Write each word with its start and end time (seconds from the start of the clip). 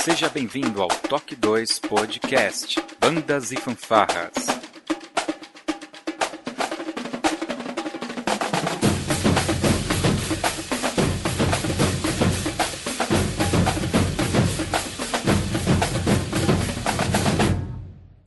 Seja 0.00 0.28
bem-vindo 0.28 0.80
ao 0.80 0.88
Toque 0.88 1.34
2 1.36 1.80
Podcast 1.80 2.76
Bandas 2.98 3.52
e 3.52 3.56
Fanfarras. 3.56 4.32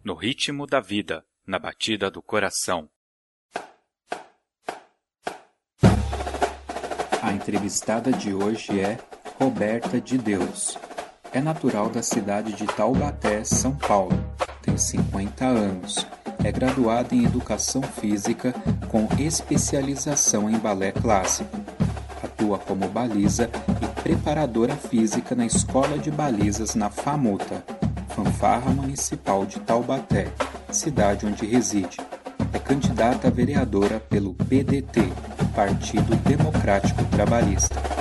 No 0.04 0.14
ritmo 0.14 0.68
da 0.68 0.80
vida, 0.80 1.26
na 1.48 1.58
batida 1.58 2.12
do 2.12 2.22
coração. 2.22 2.90
A 7.22 7.34
entrevistada 7.34 8.12
de 8.12 8.34
hoje 8.34 8.80
é 8.80 8.98
Roberta 9.40 10.00
de 10.00 10.18
Deus. 10.18 10.78
É 11.34 11.40
natural 11.40 11.88
da 11.90 12.04
cidade 12.04 12.52
de 12.52 12.66
Taubaté, 12.66 13.42
São 13.46 13.74
Paulo. 13.74 14.22
Tem 14.62 14.78
50 14.78 15.46
anos. 15.46 16.06
É 16.44 16.52
graduada 16.52 17.16
em 17.16 17.24
Educação 17.24 17.82
Física 17.82 18.54
com 18.90 19.08
especialização 19.18 20.50
em 20.50 20.58
balé 20.58 20.92
clássico. 20.92 21.58
Atua 22.22 22.60
como 22.60 22.86
baliza 22.90 23.50
e 23.82 24.02
preparadora 24.02 24.76
física 24.76 25.34
na 25.34 25.46
Escola 25.46 25.98
de 25.98 26.12
Balizas 26.12 26.76
na 26.76 26.90
FAMUTA, 26.90 27.64
Fanfarra 28.10 28.72
Municipal 28.72 29.46
de 29.46 29.58
Taubaté, 29.62 30.28
cidade 30.70 31.26
onde 31.26 31.46
reside. 31.46 31.98
É 32.52 32.60
candidata 32.60 33.30
a 33.30 33.32
vereadora 33.32 34.02
pelo 34.02 34.34
PDT, 34.34 35.02
Partido 35.56 36.14
Democrático 36.18 37.06
Trabalhista. 37.06 38.01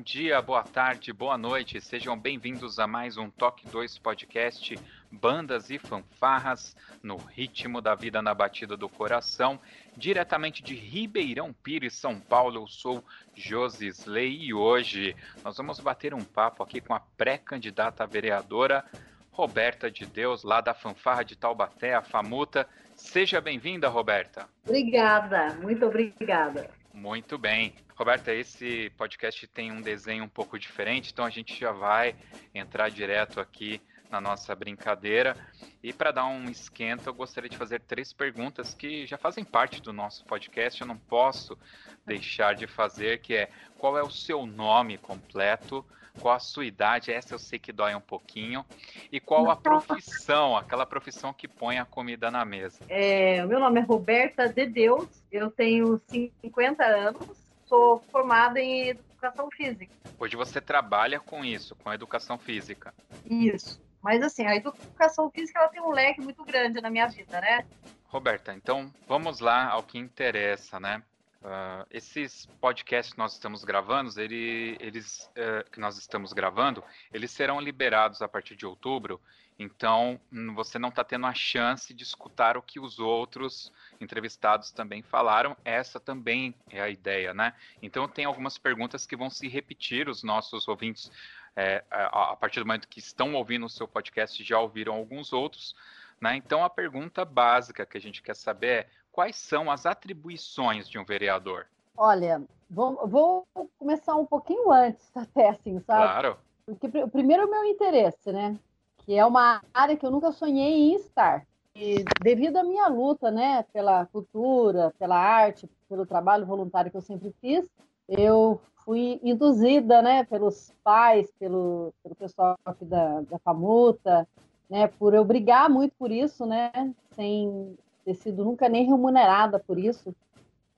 Bom 0.00 0.04
dia, 0.04 0.40
boa 0.40 0.62
tarde, 0.62 1.12
boa 1.12 1.36
noite. 1.36 1.78
Sejam 1.78 2.18
bem-vindos 2.18 2.78
a 2.78 2.86
mais 2.86 3.18
um 3.18 3.28
Toque 3.28 3.68
2 3.68 3.98
podcast 3.98 4.74
Bandas 5.12 5.68
e 5.68 5.78
Fanfarras 5.78 6.74
no 7.02 7.18
ritmo 7.18 7.82
da 7.82 7.94
vida 7.94 8.22
na 8.22 8.32
batida 8.32 8.78
do 8.78 8.88
coração. 8.88 9.60
Diretamente 9.94 10.62
de 10.62 10.74
Ribeirão 10.74 11.52
Pires, 11.52 11.92
São 11.96 12.18
Paulo, 12.18 12.62
eu 12.62 12.66
sou 12.66 13.04
Josisley 13.34 14.42
e 14.42 14.54
hoje 14.54 15.14
nós 15.44 15.58
vamos 15.58 15.78
bater 15.80 16.14
um 16.14 16.24
papo 16.24 16.62
aqui 16.62 16.80
com 16.80 16.94
a 16.94 17.00
pré-candidata 17.00 18.06
vereadora 18.06 18.82
Roberta 19.30 19.90
de 19.90 20.06
Deus, 20.06 20.44
lá 20.44 20.62
da 20.62 20.72
Fanfarra 20.72 21.24
de 21.24 21.36
Taubaté, 21.36 21.92
a 21.92 22.00
Famuta. 22.00 22.66
Seja 22.96 23.38
bem-vinda, 23.38 23.86
Roberta. 23.88 24.48
Obrigada, 24.64 25.58
muito 25.60 25.84
obrigada. 25.84 26.70
Muito 26.94 27.36
bem. 27.36 27.74
Roberta, 28.00 28.32
esse 28.32 28.88
podcast 28.96 29.46
tem 29.48 29.70
um 29.70 29.82
desenho 29.82 30.24
um 30.24 30.28
pouco 30.28 30.58
diferente, 30.58 31.12
então 31.12 31.22
a 31.22 31.28
gente 31.28 31.60
já 31.60 31.70
vai 31.70 32.16
entrar 32.54 32.88
direto 32.88 33.38
aqui 33.38 33.78
na 34.10 34.18
nossa 34.18 34.54
brincadeira. 34.54 35.36
E 35.82 35.92
para 35.92 36.10
dar 36.10 36.24
um 36.24 36.48
esquenta, 36.48 37.10
eu 37.10 37.14
gostaria 37.14 37.50
de 37.50 37.58
fazer 37.58 37.80
três 37.80 38.10
perguntas 38.10 38.72
que 38.72 39.06
já 39.06 39.18
fazem 39.18 39.44
parte 39.44 39.82
do 39.82 39.92
nosso 39.92 40.24
podcast, 40.24 40.80
eu 40.80 40.86
não 40.86 40.96
posso 40.96 41.58
deixar 42.06 42.54
de 42.54 42.66
fazer, 42.66 43.20
que 43.20 43.34
é 43.34 43.50
qual 43.76 43.98
é 43.98 44.02
o 44.02 44.10
seu 44.10 44.46
nome 44.46 44.96
completo, 44.96 45.84
qual 46.18 46.34
a 46.34 46.40
sua 46.40 46.64
idade, 46.64 47.12
essa 47.12 47.34
eu 47.34 47.38
sei 47.38 47.58
que 47.58 47.70
dói 47.70 47.94
um 47.94 48.00
pouquinho, 48.00 48.64
e 49.12 49.20
qual 49.20 49.50
a 49.50 49.56
profissão, 49.60 50.56
aquela 50.56 50.86
profissão 50.86 51.34
que 51.34 51.46
põe 51.46 51.78
a 51.78 51.84
comida 51.84 52.30
na 52.30 52.46
mesa. 52.46 52.80
É, 52.88 53.44
o 53.44 53.48
meu 53.48 53.60
nome 53.60 53.78
é 53.78 53.82
Roberta 53.82 54.48
de 54.48 54.64
Deus, 54.64 55.22
eu 55.30 55.50
tenho 55.50 56.00
50 56.40 56.82
anos, 56.82 57.49
sou 57.70 58.00
formada 58.10 58.60
em 58.60 58.88
educação 58.88 59.48
física. 59.52 59.94
Hoje 60.18 60.36
você 60.36 60.60
trabalha 60.60 61.20
com 61.20 61.44
isso, 61.44 61.76
com 61.76 61.88
a 61.88 61.94
educação 61.94 62.36
física. 62.36 62.92
Isso. 63.24 63.80
Mas 64.02 64.22
assim, 64.22 64.44
a 64.44 64.56
educação 64.56 65.30
física 65.30 65.60
ela 65.60 65.68
tem 65.68 65.80
um 65.80 65.90
leque 65.90 66.20
muito 66.20 66.44
grande 66.44 66.80
na 66.80 66.90
minha 66.90 67.06
vida, 67.06 67.40
né? 67.40 67.64
Roberta, 68.06 68.52
então 68.52 68.92
vamos 69.06 69.38
lá 69.38 69.68
ao 69.68 69.84
que 69.84 69.98
interessa, 69.98 70.80
né? 70.80 71.00
Uh, 71.42 71.86
esses 71.90 72.44
podcasts 72.60 73.14
que 73.14 73.18
nós 73.18 73.32
estamos 73.32 73.64
gravando, 73.64 74.10
ele, 74.20 74.76
eles 74.80 75.30
uh, 75.36 75.70
que 75.70 75.80
nós 75.80 75.96
estamos 75.96 76.32
gravando, 76.32 76.82
eles 77.12 77.30
serão 77.30 77.60
liberados 77.60 78.20
a 78.20 78.28
partir 78.28 78.56
de 78.56 78.66
outubro. 78.66 79.20
Então 79.62 80.18
você 80.54 80.78
não 80.78 80.88
está 80.88 81.04
tendo 81.04 81.26
a 81.26 81.34
chance 81.34 81.92
de 81.92 82.02
escutar 82.02 82.56
o 82.56 82.62
que 82.62 82.80
os 82.80 82.98
outros 82.98 83.70
entrevistados 84.00 84.70
também 84.70 85.02
falaram. 85.02 85.54
Essa 85.62 86.00
também 86.00 86.54
é 86.70 86.80
a 86.80 86.88
ideia, 86.88 87.34
né? 87.34 87.52
Então 87.82 88.08
tem 88.08 88.24
algumas 88.24 88.56
perguntas 88.56 89.04
que 89.04 89.14
vão 89.14 89.28
se 89.28 89.46
repetir. 89.48 90.08
Os 90.08 90.22
nossos 90.22 90.66
ouvintes, 90.66 91.12
é, 91.54 91.84
a, 91.90 92.32
a 92.32 92.36
partir 92.36 92.60
do 92.60 92.66
momento 92.66 92.88
que 92.88 93.00
estão 93.00 93.34
ouvindo 93.34 93.66
o 93.66 93.68
seu 93.68 93.86
podcast, 93.86 94.42
já 94.42 94.58
ouviram 94.58 94.94
alguns 94.94 95.30
outros. 95.30 95.76
Né? 96.18 96.36
Então 96.36 96.64
a 96.64 96.70
pergunta 96.70 97.22
básica 97.22 97.84
que 97.84 97.98
a 97.98 98.00
gente 98.00 98.22
quer 98.22 98.36
saber 98.36 98.66
é 98.66 98.86
quais 99.12 99.36
são 99.36 99.70
as 99.70 99.84
atribuições 99.84 100.88
de 100.88 100.98
um 100.98 101.04
vereador? 101.04 101.66
Olha, 101.98 102.42
vou, 102.70 103.06
vou 103.06 103.46
começar 103.78 104.16
um 104.16 104.24
pouquinho 104.24 104.72
antes, 104.72 105.06
até 105.14 105.50
assim, 105.50 105.78
sabe? 105.80 106.02
Claro. 106.02 106.38
Porque 106.64 106.88
primeiro 107.08 107.46
o 107.46 107.50
meu 107.50 107.64
interesse, 107.66 108.32
né? 108.32 108.58
Que 109.04 109.14
é 109.14 109.24
uma 109.24 109.62
área 109.72 109.96
que 109.96 110.04
eu 110.04 110.10
nunca 110.10 110.32
sonhei 110.32 110.90
em 110.90 110.94
estar. 110.94 111.46
E 111.74 112.04
devido 112.22 112.56
à 112.56 112.64
minha 112.64 112.88
luta, 112.88 113.30
né, 113.30 113.62
pela 113.72 114.06
cultura, 114.06 114.92
pela 114.98 115.16
arte, 115.16 115.68
pelo 115.88 116.04
trabalho 116.04 116.46
voluntário 116.46 116.90
que 116.90 116.96
eu 116.96 117.00
sempre 117.00 117.32
fiz, 117.40 117.68
eu 118.08 118.60
fui 118.84 119.20
induzida, 119.22 120.02
né, 120.02 120.24
pelos 120.24 120.72
pais, 120.82 121.32
pelo, 121.38 121.92
pelo 122.02 122.14
pessoal 122.14 122.56
aqui 122.64 122.84
da, 122.84 123.20
da 123.22 123.38
FAMUTA, 123.38 124.28
né, 124.68 124.88
por 124.88 125.14
eu 125.14 125.24
brigar 125.24 125.70
muito 125.70 125.94
por 125.96 126.10
isso, 126.10 126.44
né, 126.44 126.72
sem 127.14 127.76
ter 128.04 128.14
sido 128.14 128.44
nunca 128.44 128.68
nem 128.68 128.84
remunerada 128.84 129.58
por 129.58 129.78
isso, 129.78 130.14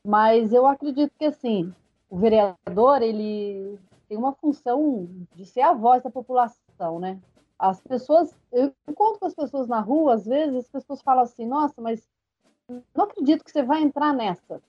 mas 0.04 0.52
eu 0.52 0.66
acredito 0.66 1.12
que 1.18 1.24
assim 1.24 1.72
o 2.10 2.18
vereador 2.18 3.00
ele 3.00 3.78
tem 4.08 4.18
uma 4.18 4.32
função 4.34 5.08
de 5.34 5.46
ser 5.46 5.62
a 5.62 5.72
voz 5.72 6.02
da 6.02 6.10
população, 6.10 6.98
né? 6.98 7.18
As 7.62 7.80
pessoas, 7.80 8.36
eu 8.50 8.74
encontro 8.88 9.20
com 9.20 9.26
as 9.26 9.34
pessoas 9.36 9.68
na 9.68 9.78
rua, 9.78 10.14
às 10.14 10.26
vezes 10.26 10.56
as 10.56 10.68
pessoas 10.68 11.00
falam 11.00 11.22
assim, 11.22 11.46
nossa, 11.46 11.80
mas 11.80 12.04
não 12.92 13.04
acredito 13.04 13.44
que 13.44 13.52
você 13.52 13.62
vai 13.62 13.80
entrar 13.80 14.12
nessa. 14.12 14.60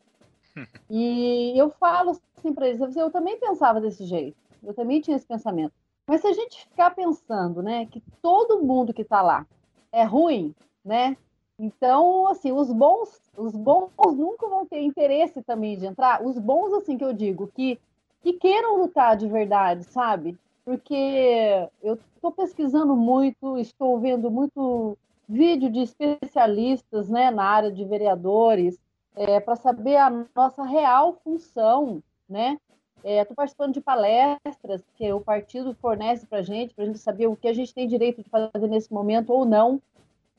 e 0.92 1.58
eu 1.58 1.72
falo 1.72 2.12
assim 2.38 2.54
para 2.54 2.68
eles, 2.68 2.96
eu 2.96 3.10
também 3.10 3.40
pensava 3.40 3.82
desse 3.82 4.06
jeito, 4.06 4.38
eu 4.62 4.76
também 4.76 5.02
tinha 5.02 5.18
esse 5.18 5.26
pensamento. 5.26 5.74
Mas 6.06 6.22
se 6.22 6.28
a 6.28 6.34
gente 6.34 6.68
ficar 6.68 6.92
pensando, 6.92 7.64
né, 7.64 7.88
que 7.88 8.00
todo 8.22 8.62
mundo 8.62 8.94
que 8.94 9.02
está 9.02 9.24
lá 9.24 9.48
é 9.92 10.04
ruim, 10.04 10.54
né? 10.86 11.18
Então, 11.58 12.28
assim, 12.28 12.52
os 12.52 12.72
bons, 12.72 13.20
os 13.36 13.56
bons 13.56 13.90
nunca 14.16 14.48
vão 14.48 14.68
ter 14.68 14.82
interesse 14.82 15.42
também 15.42 15.80
de 15.80 15.88
entrar. 15.88 16.24
Os 16.24 16.38
bons, 16.38 16.74
assim, 16.74 16.96
que 16.96 17.04
eu 17.04 17.14
digo, 17.14 17.48
que, 17.48 17.80
que 18.22 18.34
queiram 18.34 18.78
lutar 18.78 19.18
de 19.18 19.28
verdade, 19.28 19.84
sabe? 19.86 20.38
Porque 20.66 21.70
eu 21.82 21.96
estou 22.16 22.32
pesquisando 22.32 22.96
muito, 22.96 23.58
estou 23.58 24.00
vendo 24.00 24.32
muito 24.32 24.98
vídeo 25.28 25.70
de 25.70 25.82
especialistas, 25.82 27.10
né, 27.10 27.32
na 27.32 27.44
área 27.44 27.72
de 27.72 27.84
vereadores, 27.84 28.80
é, 29.16 29.40
para 29.40 29.56
saber 29.56 29.98
a 29.98 30.26
nossa 30.36 30.64
real 30.64 31.20
função, 31.24 32.02
né? 32.28 32.58
Estou 33.04 33.34
é, 33.34 33.36
participando 33.36 33.74
de 33.74 33.82
palestras 33.82 34.82
que 34.96 35.12
o 35.12 35.20
partido 35.20 35.76
fornece 35.76 36.26
para 36.26 36.40
a 36.40 36.44
gente, 36.44 36.74
para 36.74 36.86
a 36.86 36.88
gente 36.88 37.00
saber 37.00 37.28
o 37.28 37.36
que 37.36 37.50
a 37.50 37.54
gente 37.54 37.74
tem 37.74 37.86
direito 37.86 38.24
de 38.24 38.30
fazer 38.30 38.68
nesse 38.70 38.94
momento 38.94 39.34
ou 39.34 39.44
não. 39.44 39.82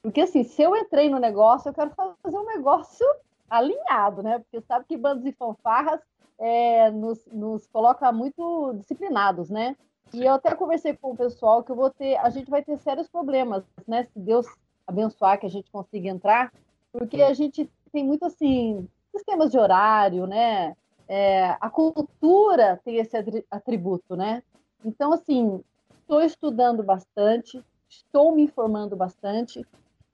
Porque, 0.02 0.22
assim, 0.22 0.42
se 0.44 0.62
eu 0.62 0.74
entrei 0.74 1.10
no 1.10 1.18
negócio, 1.18 1.68
eu 1.68 1.74
quero 1.74 1.90
fazer 2.22 2.38
um 2.38 2.46
negócio 2.46 3.06
alinhado, 3.50 4.22
né? 4.22 4.38
Porque 4.38 4.62
sabe 4.66 4.86
que 4.86 4.96
bandas 4.96 5.26
e 5.26 5.32
fanfarras 5.32 6.00
é, 6.38 6.90
nos, 6.90 7.24
nos 7.26 7.66
coloca 7.66 8.10
muito 8.10 8.72
disciplinados, 8.78 9.50
né? 9.50 9.76
E 10.12 10.24
eu 10.24 10.34
até 10.34 10.54
conversei 10.54 10.94
com 10.96 11.12
o 11.12 11.16
pessoal 11.16 11.62
que 11.62 11.72
eu 11.72 11.76
vou 11.76 11.90
ter, 11.90 12.16
a 12.16 12.30
gente 12.30 12.50
vai 12.50 12.62
ter 12.62 12.78
sérios 12.78 13.08
problemas, 13.08 13.64
né? 13.86 14.04
Se 14.12 14.18
Deus 14.18 14.46
abençoar 14.86 15.38
que 15.40 15.46
a 15.46 15.50
gente 15.50 15.70
consiga 15.70 16.08
entrar, 16.08 16.52
porque 16.92 17.22
a 17.22 17.32
gente 17.32 17.68
tem 17.90 18.04
muito 18.04 18.24
assim 18.24 18.88
sistemas 19.10 19.50
de 19.50 19.58
horário, 19.58 20.26
né? 20.26 20.76
É, 21.08 21.56
a 21.60 21.68
cultura 21.68 22.80
tem 22.84 22.96
esse 22.96 23.16
atributo, 23.50 24.16
né? 24.16 24.42
Então, 24.84 25.12
assim, 25.12 25.62
estou 26.00 26.22
estudando 26.22 26.82
bastante, 26.82 27.62
estou 27.88 28.34
me 28.34 28.42
informando 28.42 28.96
bastante 28.96 29.64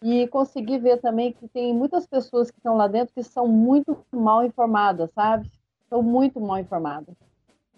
e 0.03 0.27
consegui 0.29 0.79
ver 0.79 0.99
também 1.01 1.33
que 1.33 1.49
tem 1.49 1.75
muitas 1.75 2.07
pessoas 2.07 2.51
que 2.51 2.59
estão 2.59 2.77
lá 2.77 2.87
dentro 2.87 3.15
que 3.15 3.23
são 3.23 3.47
muito 3.47 3.99
mal 4.11 4.45
informadas, 4.45 5.11
sabe? 5.13 5.51
São 5.89 6.03
muito 6.03 6.41
mal 6.41 6.59
informadas. 6.59 7.15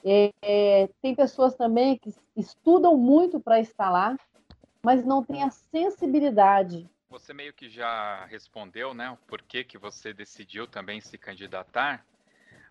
É, 0.05 0.89
tem 1.01 1.15
pessoas 1.15 1.55
também 1.55 1.97
que 1.97 2.13
estudam 2.37 2.97
muito 2.97 3.39
para 3.41 3.63
lá, 3.91 4.17
mas 4.83 5.05
não 5.05 5.23
têm 5.23 5.43
a 5.43 5.51
sensibilidade. 5.51 6.89
Você 7.09 7.33
meio 7.33 7.53
que 7.53 7.69
já 7.69 8.25
respondeu, 8.27 8.95
né? 8.95 9.17
Por 9.27 9.43
que, 9.43 9.63
que 9.63 9.79
você 9.79 10.13
decidiu 10.13 10.67
também 10.67 11.01
se 11.01 11.17
candidatar? 11.19 12.05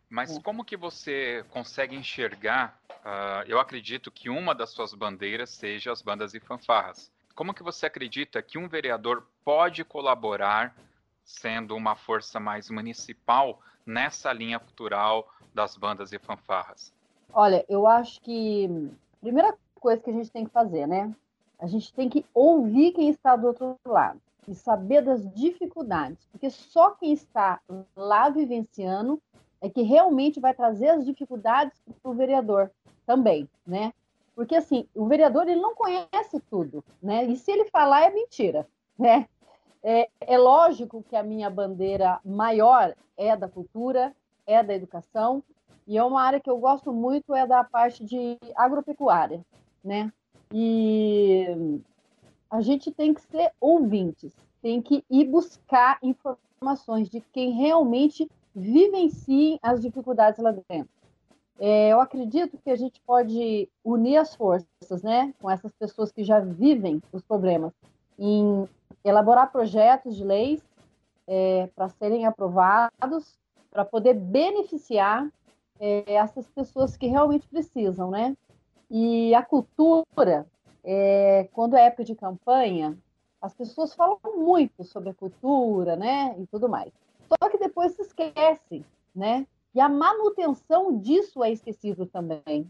Mas 0.10 0.36
é. 0.36 0.42
como 0.42 0.66
que 0.66 0.76
você 0.76 1.46
consegue 1.52 1.96
enxergar? 1.96 2.78
Uh, 2.90 3.48
eu 3.48 3.60
acredito 3.60 4.12
que 4.12 4.30
uma 4.30 4.54
das 4.54 4.72
suas 4.72 4.94
bandeiras 4.94 5.52
seja 5.52 5.92
as 5.92 6.02
bandas 6.02 6.34
e 6.34 6.40
fanfarras. 6.40 7.12
Como 7.34 7.54
que 7.54 7.64
você 7.64 7.86
acredita 7.86 8.42
que 8.42 8.58
um 8.58 8.68
vereador 8.68 9.26
pode 9.46 9.86
colaborar, 9.86 10.76
sendo 11.24 11.76
uma 11.76 11.96
força 11.96 12.40
mais 12.40 12.70
municipal, 12.70 13.62
nessa 13.86 14.34
linha 14.34 14.60
cultural 14.60 15.34
das 15.54 15.78
bandas 15.78 16.12
e 16.12 16.20
fanfarras? 16.20 16.94
Olha, 17.34 17.66
eu 17.70 17.88
acho 17.88 18.22
que 18.22 18.70
primeira 19.22 19.56
coisa 19.80 20.02
que 20.02 20.10
a 20.10 20.14
gente 20.14 20.32
tem 20.32 20.46
que 20.46 20.52
fazer, 20.52 20.88
né? 20.88 21.14
A 21.60 21.68
gente 21.68 21.94
tem 21.94 22.10
que 22.10 22.26
ouvir 22.34 22.92
quem 22.92 23.10
está 23.10 23.36
do 23.36 23.48
outro 23.48 23.78
lado 23.86 24.20
e 24.48 24.56
saber 24.56 25.02
das 25.02 25.24
dificuldades, 25.34 26.26
porque 26.32 26.50
só 26.50 26.92
quem 26.92 27.14
está 27.14 27.62
lá 27.96 28.30
vivenciando 28.30 29.22
é 29.62 29.70
que 29.70 29.82
realmente 29.84 30.40
vai 30.40 30.54
trazer 30.54 30.90
as 30.90 31.06
dificuldades 31.06 31.80
para 32.02 32.12
o 32.12 32.16
vereador 32.16 32.72
também, 33.06 33.48
né? 33.66 33.94
Porque 34.36 34.56
assim, 34.56 34.88
o 34.96 35.06
vereador 35.06 35.48
ele 35.48 35.62
não 35.62 35.76
conhece 35.76 36.40
tudo, 36.50 36.84
né? 37.02 37.26
E 37.26 37.38
se 37.38 37.52
ele 37.52 37.66
falar 37.66 38.02
é 38.02 38.10
mentira, 38.10 38.68
né? 38.98 39.28
É, 39.84 40.10
é 40.22 40.38
lógico 40.38 41.04
que 41.08 41.16
a 41.16 41.24
minha 41.24 41.50
bandeira 41.50 42.20
maior 42.26 42.96
é 43.16 43.36
da 43.36 43.48
cultura, 43.48 44.16
é 44.46 44.62
da 44.64 44.74
educação, 44.74 45.44
e 45.92 45.98
é 45.98 46.04
uma 46.06 46.22
área 46.22 46.40
que 46.40 46.50
eu 46.50 46.58
gosto 46.58 46.94
muito 46.94 47.36
é 47.36 47.46
da 47.46 47.66
parte 47.66 48.06
de 48.06 48.38
agropecuária, 48.56 49.42
né? 49.84 50.10
E 50.54 51.46
a 52.50 52.62
gente 52.62 52.90
tem 52.94 53.14
que 53.14 53.20
ser 53.24 53.52
ouvintes, 53.60 54.32
tem 54.62 54.82
que 54.82 55.04
ir 55.10 55.26
buscar 55.26 56.00
informações 56.02 57.10
de 57.10 57.20
quem 57.20 57.52
realmente 57.52 58.26
vivenciem 58.56 59.60
as 59.62 59.82
dificuldades 59.82 60.40
lá 60.40 60.54
dentro. 60.70 60.90
É, 61.60 61.90
eu 61.90 62.00
acredito 62.00 62.58
que 62.64 62.72
a 62.72 62.78
gente 62.78 63.02
pode 63.02 63.68
unir 63.84 64.16
as 64.16 64.34
forças, 64.34 65.04
né, 65.04 65.34
com 65.42 65.52
essas 65.52 65.74
pessoas 65.74 66.10
que 66.10 66.24
já 66.24 66.40
vivem 66.40 67.04
os 67.12 67.22
problemas, 67.22 67.74
em 68.18 68.66
elaborar 69.04 69.52
projetos 69.52 70.16
de 70.16 70.24
leis 70.24 70.64
é, 71.28 71.68
para 71.76 71.90
serem 71.90 72.26
aprovados, 72.26 73.38
para 73.70 73.84
poder 73.84 74.14
beneficiar 74.14 75.30
é, 75.82 76.14
essas 76.14 76.48
pessoas 76.48 76.96
que 76.96 77.08
realmente 77.08 77.48
precisam, 77.48 78.12
né? 78.12 78.38
E 78.90 79.34
a 79.34 79.42
cultura, 79.42 80.46
é, 80.84 81.50
quando 81.52 81.76
é 81.76 81.88
época 81.88 82.04
de 82.04 82.14
campanha, 82.14 82.96
as 83.42 83.54
pessoas 83.56 83.94
falam 83.96 84.20
muito 84.38 84.84
sobre 84.84 85.10
a 85.10 85.14
cultura, 85.14 85.96
né, 85.96 86.36
e 86.38 86.46
tudo 86.46 86.70
mais. 86.70 86.94
Só 87.28 87.50
que 87.50 87.58
depois 87.58 87.94
se 87.94 88.04
esquece, 88.04 88.86
né? 89.16 89.48
E 89.74 89.80
a 89.80 89.90
manutenção 89.90 91.00
disso 91.00 91.44
é 91.44 91.52
esquecido 91.52 92.06
também. 92.06 92.70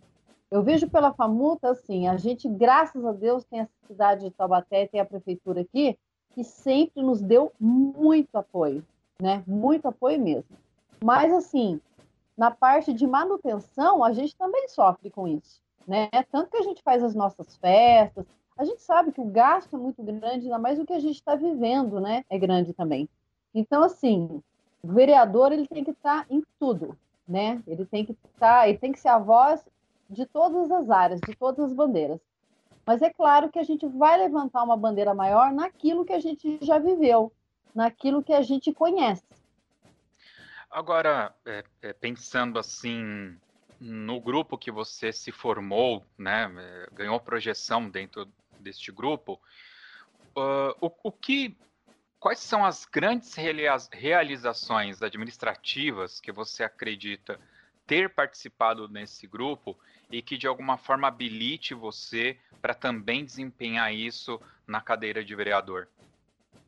Eu 0.50 0.64
vejo 0.64 0.90
pela 0.90 1.14
Famuta, 1.14 1.72
assim, 1.72 2.08
a 2.08 2.16
gente, 2.16 2.48
graças 2.48 3.04
a 3.04 3.12
Deus, 3.12 3.44
tem 3.44 3.62
a 3.62 3.68
cidade 3.88 4.26
de 4.26 4.32
Taubaté, 4.32 4.88
tem 4.88 5.02
a 5.02 5.06
prefeitura 5.06 5.62
aqui, 5.62 5.98
que 6.34 6.44
sempre 6.44 7.02
nos 7.02 7.22
deu 7.22 7.52
muito 7.60 8.36
apoio, 8.36 8.86
né? 9.20 9.44
Muito 9.48 9.88
apoio 9.88 10.22
mesmo. 10.22 10.56
Mas, 11.04 11.34
assim, 11.34 11.82
na 12.38 12.52
parte 12.52 12.94
de 12.94 13.06
manutenção, 13.06 14.04
a 14.04 14.12
gente 14.14 14.36
também 14.36 14.68
sofre 14.68 15.10
com 15.10 15.28
isso, 15.28 15.62
né? 15.88 16.10
Tanto 16.32 16.50
que 16.50 16.58
a 16.58 16.64
gente 16.64 16.82
faz 16.82 17.04
as 17.04 17.14
nossas 17.14 17.56
festas, 17.58 18.26
a 18.58 18.66
gente 18.66 18.82
sabe 18.82 19.12
que 19.12 19.22
o 19.22 19.26
gasto 19.26 19.76
é 19.76 19.80
muito 19.80 20.04
grande, 20.04 20.46
ainda 20.46 20.60
mais 20.60 20.80
o 20.80 20.86
que 20.86 20.94
a 20.94 21.00
gente 21.00 21.16
está 21.16 21.36
vivendo, 21.36 22.00
né? 22.00 22.24
É 22.30 22.38
grande 22.38 22.74
também. 22.74 23.10
Então, 23.54 23.84
assim, 23.84 24.42
o 24.84 24.88
vereador 24.88 25.52
ele 25.52 25.68
tem 25.68 25.84
que 25.84 25.92
estar 25.92 26.26
em 26.30 26.44
tudo, 26.60 26.98
né? 27.28 27.62
Ele 27.68 27.86
tem 27.86 28.06
que 28.06 28.16
estar, 28.34 28.68
ele 28.68 28.78
tem 28.78 28.92
que 28.92 29.00
ser 29.00 29.10
a 29.10 29.18
voz 29.18 29.66
de 30.10 30.26
todas 30.26 30.72
as 30.72 30.90
áreas, 30.90 31.20
de 31.22 31.36
todas 31.36 31.66
as 31.66 31.74
bandeiras. 31.74 32.20
Mas 32.86 33.02
é 33.02 33.10
claro 33.10 33.50
que 33.50 33.60
a 33.60 33.64
gente 33.64 33.86
vai 33.86 34.18
levantar 34.18 34.64
uma 34.64 34.76
bandeira 34.76 35.14
maior 35.14 35.52
naquilo 35.52 36.06
que 36.06 36.14
a 36.14 36.20
gente 36.20 36.60
já 36.62 36.78
viveu, 36.78 37.32
naquilo 37.74 38.24
que 38.24 38.34
a 38.34 38.42
gente 38.42 38.74
conhece. 38.74 39.24
Agora, 40.72 41.36
é, 41.46 41.64
é, 41.82 41.94
pensando 41.94 42.58
assim 42.58 43.38
no 43.78 44.22
grupo 44.22 44.58
que 44.58 44.72
você 44.72 45.12
se 45.12 45.32
formou, 45.32 46.06
né, 46.18 46.50
é, 46.58 46.88
ganhou 46.94 47.20
projeção 47.20 47.90
dentro 47.90 48.26
deste 48.60 48.92
grupo, 48.92 49.34
uh, 50.38 50.74
o, 50.80 50.92
o 51.04 51.12
que 51.12 51.58
quais 52.20 52.40
são 52.40 52.64
as 52.64 52.86
grandes 52.86 53.36
realizações 53.92 55.02
administrativas 55.02 56.22
que 56.22 56.32
você 56.32 56.64
acredita 56.64 57.40
ter 57.88 58.14
participado 58.14 58.88
nesse 58.88 59.26
grupo 59.26 59.78
e 60.12 60.22
que 60.22 60.38
de 60.38 60.48
alguma 60.48 60.78
forma 60.78 61.08
habilite 61.08 61.74
você 61.74 62.38
para 62.62 62.76
também 62.76 63.26
desempenhar 63.26 63.94
isso 63.94 64.40
na 64.68 64.80
cadeira 64.80 65.26
de 65.26 65.36
vereador? 65.36 65.88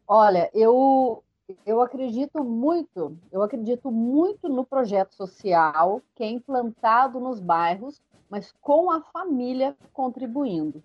Olha, 0.08 0.50
eu 0.54 1.24
eu 1.66 1.82
acredito 1.82 2.44
muito, 2.44 3.18
eu 3.32 3.42
acredito 3.42 3.92
muito 3.92 4.50
no 4.50 4.66
projeto 4.66 5.14
social 5.14 6.02
que 6.16 6.24
é 6.24 6.30
implantado 6.30 7.20
nos 7.20 7.40
bairros, 7.40 8.02
mas 8.30 8.52
com 8.62 8.92
a 8.92 9.02
família 9.02 9.76
contribuindo. 9.94 10.84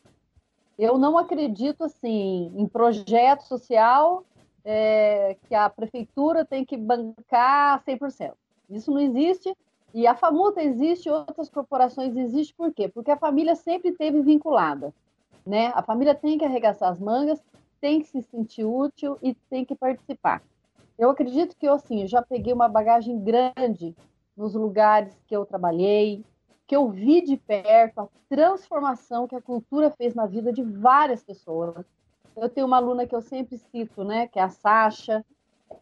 Eu 0.78 0.96
não 0.96 1.18
acredito 1.18 1.84
assim 1.84 2.52
em 2.56 2.66
projeto 2.66 3.42
social 3.42 4.24
é, 4.64 5.36
que 5.48 5.54
a 5.54 5.68
prefeitura 5.68 6.44
tem 6.44 6.64
que 6.64 6.76
bancar 6.76 7.82
100%. 7.84 8.32
Isso 8.70 8.90
não 8.90 9.00
existe. 9.00 9.56
E 9.94 10.06
a 10.06 10.14
FAMUTA 10.14 10.62
existe, 10.62 11.08
outras 11.08 11.48
corporações 11.48 12.16
existem, 12.16 12.54
por 12.56 12.72
quê? 12.72 12.88
Porque 12.88 13.10
a 13.10 13.16
família 13.16 13.56
sempre 13.56 13.88
esteve 13.88 14.20
vinculada. 14.20 14.92
Né? 15.46 15.72
A 15.74 15.82
família 15.82 16.14
tem 16.14 16.36
que 16.36 16.44
arregaçar 16.44 16.90
as 16.92 17.00
mangas, 17.00 17.42
tem 17.80 18.00
que 18.00 18.08
se 18.08 18.22
sentir 18.22 18.64
útil 18.64 19.18
e 19.22 19.34
tem 19.48 19.64
que 19.64 19.74
participar. 19.74 20.42
Eu 20.98 21.10
acredito 21.10 21.56
que 21.56 21.66
eu, 21.66 21.74
assim, 21.74 22.06
já 22.08 22.20
peguei 22.20 22.52
uma 22.52 22.68
bagagem 22.68 23.22
grande 23.22 23.94
nos 24.36 24.54
lugares 24.54 25.16
que 25.26 25.36
eu 25.36 25.46
trabalhei, 25.46 26.24
que 26.66 26.74
eu 26.74 26.88
vi 26.88 27.22
de 27.22 27.36
perto 27.36 28.00
a 28.00 28.08
transformação 28.28 29.26
que 29.26 29.36
a 29.36 29.40
cultura 29.40 29.90
fez 29.90 30.14
na 30.14 30.26
vida 30.26 30.52
de 30.52 30.62
várias 30.62 31.22
pessoas. 31.22 31.86
Eu 32.36 32.48
tenho 32.48 32.66
uma 32.66 32.76
aluna 32.76 33.06
que 33.06 33.14
eu 33.14 33.22
sempre 33.22 33.58
cito, 33.58 34.04
né, 34.04 34.26
que 34.26 34.38
é 34.38 34.42
a 34.42 34.48
Sasha. 34.48 35.24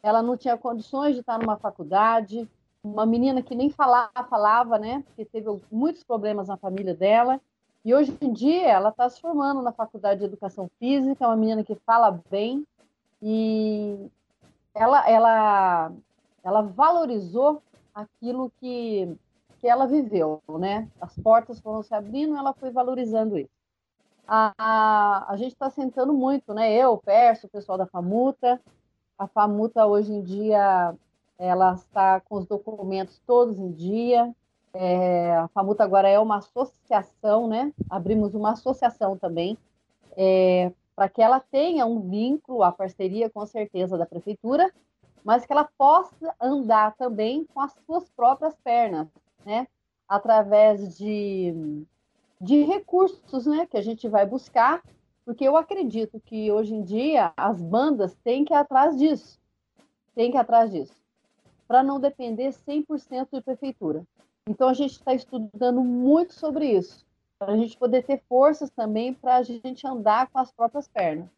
Ela 0.02 0.22
não 0.22 0.36
tinha 0.36 0.56
condições 0.56 1.14
de 1.14 1.20
estar 1.20 1.38
numa 1.38 1.56
faculdade, 1.56 2.48
uma 2.84 3.04
menina 3.04 3.42
que 3.42 3.54
nem 3.54 3.68
falava, 3.68 4.24
falava, 4.28 4.78
né, 4.78 5.02
porque 5.06 5.24
teve 5.24 5.48
muitos 5.72 6.04
problemas 6.04 6.48
na 6.48 6.56
família 6.56 6.94
dela. 6.94 7.40
E 7.84 7.94
hoje 7.94 8.16
em 8.20 8.32
dia 8.32 8.68
ela 8.68 8.90
está 8.90 9.08
se 9.08 9.20
formando 9.20 9.62
na 9.62 9.72
faculdade 9.72 10.20
de 10.20 10.26
educação 10.26 10.70
física, 10.78 11.24
é 11.24 11.28
uma 11.28 11.36
menina 11.36 11.64
que 11.64 11.74
fala 11.86 12.20
bem 12.30 12.66
e 13.22 14.10
ela, 14.76 15.08
ela, 15.10 15.92
ela 16.44 16.62
valorizou 16.62 17.62
aquilo 17.94 18.50
que, 18.60 19.16
que 19.60 19.66
ela 19.66 19.86
viveu, 19.86 20.40
né? 20.58 20.88
As 21.00 21.18
portas 21.18 21.58
foram 21.58 21.82
se 21.82 21.94
abrindo, 21.94 22.36
ela 22.36 22.52
foi 22.52 22.70
valorizando 22.70 23.38
isso 23.38 23.56
a, 24.26 24.52
a, 24.58 25.32
a 25.32 25.36
gente 25.36 25.52
está 25.52 25.70
sentando 25.70 26.12
muito, 26.12 26.52
né? 26.52 26.72
Eu, 26.72 26.94
o 26.94 26.98
Perso, 26.98 27.46
o 27.46 27.50
pessoal 27.50 27.78
da 27.78 27.86
Famuta. 27.86 28.60
A 29.18 29.26
Famuta 29.26 29.86
hoje 29.86 30.12
em 30.12 30.22
dia 30.22 30.94
ela 31.38 31.74
está 31.74 32.20
com 32.20 32.36
os 32.36 32.46
documentos 32.46 33.20
todos 33.26 33.58
em 33.58 33.70
dia. 33.70 34.34
É, 34.72 35.36
a 35.36 35.48
FAMUTA 35.48 35.84
agora 35.84 36.08
é 36.08 36.18
uma 36.18 36.38
associação, 36.38 37.46
né? 37.48 37.72
Abrimos 37.88 38.34
uma 38.34 38.52
associação 38.52 39.16
também, 39.16 39.56
é, 40.16 40.70
para 40.96 41.10
que 41.10 41.20
ela 41.20 41.38
tenha 41.38 41.84
um 41.84 42.08
vínculo, 42.08 42.62
a 42.62 42.72
parceria 42.72 43.28
com 43.28 43.44
certeza 43.44 43.98
da 43.98 44.06
prefeitura, 44.06 44.72
mas 45.22 45.44
que 45.44 45.52
ela 45.52 45.68
possa 45.76 46.34
andar 46.40 46.96
também 46.96 47.44
com 47.44 47.60
as 47.60 47.74
suas 47.84 48.08
próprias 48.08 48.56
pernas, 48.64 49.06
né? 49.44 49.68
Através 50.08 50.96
de, 50.96 51.84
de 52.40 52.62
recursos, 52.62 53.44
né? 53.44 53.66
Que 53.66 53.76
a 53.76 53.82
gente 53.82 54.08
vai 54.08 54.24
buscar, 54.24 54.82
porque 55.24 55.44
eu 55.46 55.56
acredito 55.56 56.18
que 56.18 56.50
hoje 56.50 56.74
em 56.74 56.82
dia 56.82 57.32
as 57.36 57.60
bandas 57.60 58.16
têm 58.24 58.44
que 58.44 58.54
ir 58.54 58.56
atrás 58.56 58.96
disso, 58.96 59.38
têm 60.14 60.30
que 60.30 60.38
ir 60.38 60.40
atrás 60.40 60.70
disso, 60.70 60.94
para 61.68 61.82
não 61.82 62.00
depender 62.00 62.48
100% 62.48 63.28
de 63.32 63.42
prefeitura. 63.42 64.02
Então 64.48 64.68
a 64.68 64.74
gente 64.74 64.92
está 64.92 65.12
estudando 65.12 65.82
muito 65.82 66.32
sobre 66.32 66.70
isso, 66.70 67.05
para 67.38 67.52
a 67.52 67.56
gente 67.56 67.76
poder 67.76 68.02
ter 68.02 68.22
forças 68.28 68.70
também 68.70 69.12
para 69.12 69.36
a 69.36 69.42
gente 69.42 69.86
andar 69.86 70.28
com 70.28 70.38
as 70.38 70.50
próprias 70.50 70.88
pernas. 70.88 71.28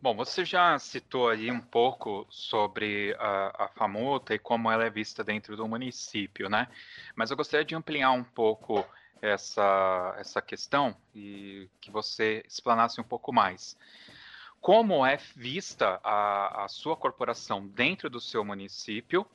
Bom, 0.00 0.14
você 0.14 0.44
já 0.44 0.78
citou 0.78 1.28
aí 1.28 1.50
um 1.50 1.60
pouco 1.60 2.24
sobre 2.30 3.16
a, 3.18 3.64
a 3.64 3.68
FAMUTA 3.68 4.34
e 4.34 4.38
como 4.38 4.70
ela 4.70 4.84
é 4.84 4.90
vista 4.90 5.24
dentro 5.24 5.56
do 5.56 5.66
município, 5.66 6.48
né? 6.48 6.68
Mas 7.16 7.30
eu 7.30 7.36
gostaria 7.36 7.64
de 7.64 7.74
ampliar 7.74 8.12
um 8.12 8.22
pouco 8.22 8.86
essa, 9.20 10.14
essa 10.16 10.40
questão 10.40 10.96
e 11.12 11.68
que 11.80 11.90
você 11.90 12.44
explanasse 12.46 13.00
um 13.00 13.04
pouco 13.04 13.32
mais. 13.32 13.76
Como 14.60 15.04
é 15.04 15.16
vista 15.34 16.00
a, 16.04 16.64
a 16.64 16.68
sua 16.68 16.96
corporação 16.96 17.66
dentro 17.66 18.08
do 18.08 18.20
seu 18.20 18.44
município 18.44 19.26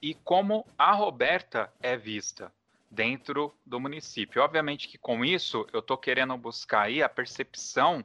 e 0.00 0.14
como 0.14 0.66
a 0.76 0.92
Roberta 0.92 1.72
é 1.80 1.96
vista 1.96 2.52
dentro 2.92 3.54
do 3.64 3.80
município? 3.80 4.42
Obviamente 4.42 4.86
que 4.86 4.98
com 4.98 5.24
isso 5.24 5.66
eu 5.72 5.80
estou 5.80 5.96
querendo 5.96 6.36
buscar 6.36 6.82
aí 6.82 7.02
a 7.02 7.08
percepção 7.08 8.04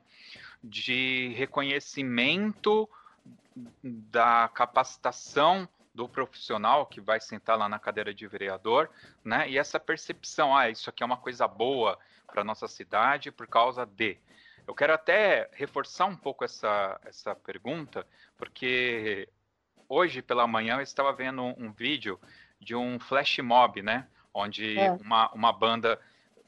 de 0.63 1.33
reconhecimento 1.35 2.89
da 3.83 4.49
capacitação 4.53 5.67
do 5.93 6.07
profissional 6.07 6.85
que 6.85 7.01
vai 7.01 7.19
sentar 7.19 7.57
lá 7.57 7.67
na 7.67 7.79
cadeira 7.79 8.13
de 8.13 8.25
vereador, 8.27 8.89
né? 9.23 9.49
E 9.49 9.57
essa 9.57 9.79
percepção, 9.79 10.55
ah, 10.55 10.69
isso 10.69 10.89
aqui 10.89 11.03
é 11.03 11.05
uma 11.05 11.17
coisa 11.17 11.47
boa 11.47 11.99
para 12.25 12.43
nossa 12.43 12.67
cidade 12.67 13.31
por 13.31 13.47
causa 13.47 13.85
de. 13.85 14.17
Eu 14.65 14.75
quero 14.75 14.93
até 14.93 15.49
reforçar 15.53 16.05
um 16.05 16.15
pouco 16.15 16.45
essa, 16.45 16.99
essa 17.03 17.35
pergunta, 17.35 18.05
porque 18.37 19.27
hoje 19.89 20.21
pela 20.21 20.47
manhã 20.47 20.75
eu 20.75 20.81
estava 20.81 21.11
vendo 21.11 21.41
um, 21.41 21.55
um 21.57 21.71
vídeo 21.71 22.19
de 22.59 22.75
um 22.75 22.99
flash 22.99 23.39
mob, 23.39 23.81
né? 23.81 24.07
Onde 24.39 24.77
é. 24.77 24.91
uma, 24.91 25.31
uma 25.31 25.51
banda 25.51 25.99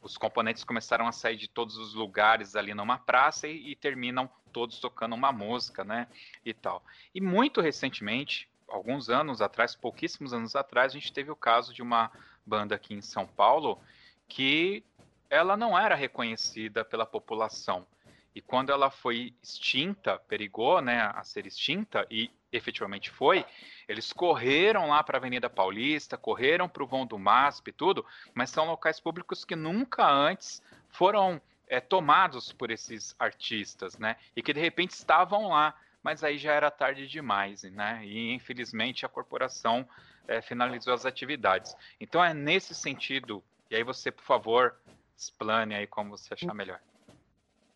os 0.02 0.16
componentes 0.16 0.64
começaram 0.64 1.08
a 1.08 1.12
sair 1.12 1.36
de 1.36 1.48
todos 1.48 1.76
os 1.76 1.94
lugares 1.94 2.56
ali 2.56 2.74
numa 2.74 3.00
praça 3.00 3.48
e, 3.48 3.72
e, 3.72 3.76
terminam 3.76 4.30
todos 4.54 4.80
tocando 4.80 5.14
uma 5.14 5.32
música, 5.32 5.84
né? 5.84 6.08
E 6.46 6.54
tal. 6.54 6.84
E 7.14 7.20
muito 7.20 7.62
recentemente, 7.62 8.48
alguns 8.68 9.10
anos 9.10 9.42
atrás, 9.42 9.76
pouquíssimos 9.76 10.34
anos 10.34 10.56
atrás, 10.56 10.92
a 10.92 11.00
gente 11.00 11.12
teve 11.12 11.32
o 11.32 11.36
caso 11.36 11.74
de 11.74 11.82
uma 11.82 12.12
banda 12.46 12.76
aqui 12.76 12.94
em 12.94 13.02
São 13.02 13.28
Paulo 13.28 13.80
que 14.28 14.84
ela 15.30 15.58
não 15.58 15.78
era 15.78 15.96
reconhecida 15.96 16.86
pela 16.86 17.06
população. 17.06 17.86
E 18.34 18.42
quando 18.42 18.72
ela 18.72 18.90
foi 18.92 19.34
extinta, 19.42 20.18
perigou 20.18 20.82
né, 20.82 21.12
a 21.14 21.24
ser 21.24 21.46
extinta, 21.46 22.06
e 22.10 22.32
efetivamente 22.52 23.10
foi, 23.10 23.46
eles 23.88 24.12
correram 24.12 24.88
lá 24.90 25.04
para 25.04 25.18
a 25.18 25.20
Avenida 25.20 25.50
Paulista, 25.50 26.18
correram 26.18 26.68
para 26.68 26.84
o 26.84 26.88
vão 26.88 27.06
do 27.06 27.18
MASP 27.18 27.70
e 27.70 27.74
tudo, 27.74 28.06
mas 28.34 28.50
são 28.50 28.66
locais 28.66 29.00
públicos 29.00 29.46
que 29.46 29.56
nunca 29.56 30.08
antes 30.08 30.62
foram 30.90 31.42
é, 31.68 31.80
tomados 31.80 32.52
por 32.52 32.72
esses 32.72 33.16
artistas, 33.20 33.98
né? 33.98 34.16
E 34.36 34.42
que 34.42 34.54
de 34.54 34.60
repente 34.60 34.92
estavam 34.92 35.50
lá, 35.50 35.76
mas 36.02 36.24
aí 36.24 36.38
já 36.38 36.54
era 36.54 36.72
tarde 36.72 37.08
demais, 37.08 37.64
né? 37.64 38.02
E 38.04 38.34
infelizmente 38.34 39.06
a 39.06 39.10
corporação 39.10 39.88
é, 40.28 40.42
finalizou 40.42 40.94
as 40.94 41.06
atividades. 41.06 41.76
Então 42.00 42.24
é 42.24 42.34
nesse 42.34 42.74
sentido, 42.74 43.44
e 43.70 43.76
aí 43.76 43.84
você, 43.84 44.12
por 44.12 44.24
favor, 44.24 44.76
explane 45.16 45.76
aí 45.76 45.86
como 45.86 46.18
você 46.18 46.34
achar 46.34 46.54
melhor. 46.54 46.80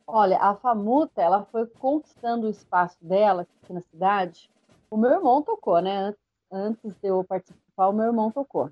Olha, 0.06 0.38
a 0.38 0.56
Famuta, 0.56 1.22
ela 1.22 1.46
foi 1.46 1.66
conquistando 1.66 2.48
o 2.48 2.50
espaço 2.50 2.98
dela 3.02 3.44
aqui 3.44 3.74
na 3.74 3.82
cidade 3.82 4.50
o 4.94 4.98
meu 4.98 5.10
irmão 5.10 5.42
tocou, 5.42 5.82
né? 5.82 6.14
Antes 6.52 6.94
de 7.02 7.08
eu 7.08 7.24
participar, 7.24 7.88
o 7.88 7.94
meu 7.94 8.06
irmão 8.06 8.30
tocou. 8.30 8.70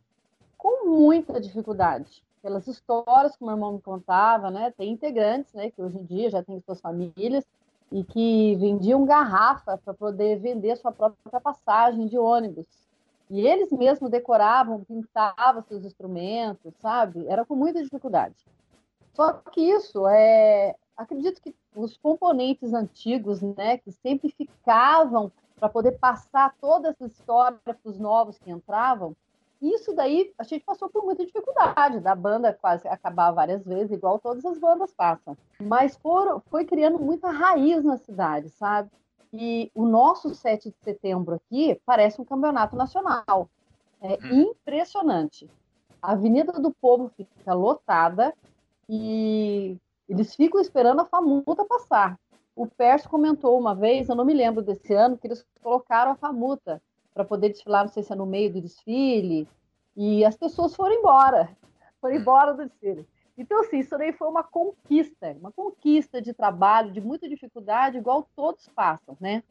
Com 0.55 0.87
muita 0.87 1.41
dificuldade. 1.41 2.23
Pelas 2.43 2.67
histórias 2.67 3.35
que 3.35 3.43
o 3.43 3.47
meu 3.47 3.55
irmão 3.55 3.73
me 3.73 3.81
contava, 3.81 4.51
né? 4.51 4.71
Tem 4.77 4.91
integrantes, 4.91 5.51
né? 5.53 5.71
Que 5.71 5.81
hoje 5.81 5.97
em 5.97 6.05
dia 6.05 6.29
já 6.29 6.43
têm 6.43 6.61
suas 6.61 6.79
famílias 6.79 7.43
e 7.91 8.03
que 8.03 8.55
vendiam 8.57 9.03
garrafa 9.03 9.79
para 9.79 9.95
poder 9.95 10.39
vender 10.39 10.77
sua 10.77 10.91
própria 10.91 11.41
passagem 11.41 12.05
de 12.05 12.19
ônibus. 12.19 12.67
E 13.27 13.41
eles 13.47 13.71
mesmos 13.71 14.11
decoravam, 14.11 14.83
pintavam 14.83 15.63
seus 15.63 15.83
instrumentos, 15.83 16.71
sabe? 16.79 17.25
Era 17.27 17.43
com 17.43 17.55
muita 17.55 17.81
dificuldade. 17.81 18.35
Só 19.15 19.33
que 19.33 19.59
isso 19.59 20.07
é, 20.07 20.75
acredito 21.01 21.41
que 21.41 21.55
os 21.75 21.97
componentes 21.97 22.73
antigos, 22.73 23.41
né, 23.41 23.77
que 23.77 23.91
sempre 23.91 24.29
ficavam 24.29 25.31
para 25.59 25.69
poder 25.69 25.93
passar 25.99 26.55
toda 26.59 26.89
essa 26.89 27.05
história 27.05 27.57
para 27.63 27.75
os 27.83 27.99
novos 27.99 28.37
que 28.39 28.49
entravam. 28.49 29.15
Isso 29.61 29.93
daí 29.93 30.33
a 30.39 30.43
gente 30.43 30.65
passou 30.65 30.89
por 30.89 31.03
muita 31.03 31.23
dificuldade, 31.23 31.99
da 31.99 32.15
banda 32.15 32.51
quase 32.59 32.87
acabar 32.87 33.31
várias 33.31 33.63
vezes, 33.63 33.91
igual 33.91 34.17
todas 34.17 34.43
as 34.43 34.57
bandas 34.57 34.91
passam. 34.91 35.37
Mas 35.59 35.95
for, 35.97 36.41
foi 36.49 36.65
criando 36.65 36.97
muita 36.97 37.29
raiz 37.29 37.83
na 37.83 37.97
cidade, 37.97 38.49
sabe? 38.49 38.89
E 39.31 39.71
o 39.75 39.85
nosso 39.85 40.33
7 40.33 40.69
de 40.69 40.75
setembro 40.81 41.35
aqui 41.35 41.79
parece 41.85 42.19
um 42.19 42.25
campeonato 42.25 42.75
nacional. 42.75 43.47
É 44.01 44.17
hum. 44.23 44.49
impressionante. 44.49 45.47
A 46.01 46.13
Avenida 46.13 46.53
do 46.53 46.71
Povo 46.71 47.11
fica 47.15 47.53
lotada 47.53 48.33
e 48.89 49.77
eles 50.07 50.35
ficam 50.35 50.59
esperando 50.59 51.01
a 51.01 51.05
famuta 51.05 51.65
passar. 51.65 52.19
O 52.55 52.67
Perso 52.67 53.09
comentou 53.09 53.57
uma 53.57 53.73
vez, 53.73 54.09
eu 54.09 54.15
não 54.15 54.25
me 54.25 54.33
lembro 54.33 54.61
desse 54.61 54.93
ano, 54.93 55.17
que 55.17 55.27
eles 55.27 55.45
colocaram 55.61 56.11
a 56.11 56.15
famuta 56.15 56.81
para 57.13 57.23
poder 57.25 57.49
desfilar, 57.49 57.83
não 57.83 57.91
sei 57.91 58.03
se 58.03 58.11
é 58.11 58.15
no 58.15 58.25
meio 58.25 58.51
do 58.51 58.61
desfile, 58.61 59.47
e 59.95 60.23
as 60.25 60.35
pessoas 60.35 60.75
foram 60.75 60.95
embora, 60.95 61.49
foram 62.01 62.15
embora 62.15 62.53
do 62.53 62.65
desfile. 62.65 63.07
Então, 63.37 63.61
assim, 63.61 63.79
isso 63.79 63.97
daí 63.97 64.11
foi 64.11 64.27
uma 64.27 64.43
conquista, 64.43 65.35
uma 65.39 65.51
conquista 65.51 66.21
de 66.21 66.33
trabalho, 66.33 66.91
de 66.91 67.01
muita 67.01 67.27
dificuldade, 67.27 67.97
igual 67.97 68.27
todos 68.35 68.67
passam, 68.69 69.17
né? 69.19 69.43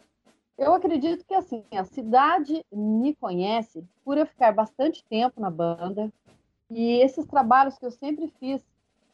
Eu 0.57 0.75
acredito 0.75 1.25
que, 1.25 1.35
assim, 1.35 1.65
a 1.73 1.85
cidade 1.85 2.65
me 2.71 3.15
conhece 3.15 3.83
por 4.05 4.19
eu 4.19 4.27
ficar 4.27 4.53
bastante 4.53 5.03
tempo 5.05 5.41
na 5.41 5.51
banda, 5.51 6.13
e 6.71 7.01
esses 7.01 7.27
trabalhos 7.27 7.79
que 7.79 7.87
eu 7.87 7.91
sempre 7.91 8.29
fiz 8.39 8.63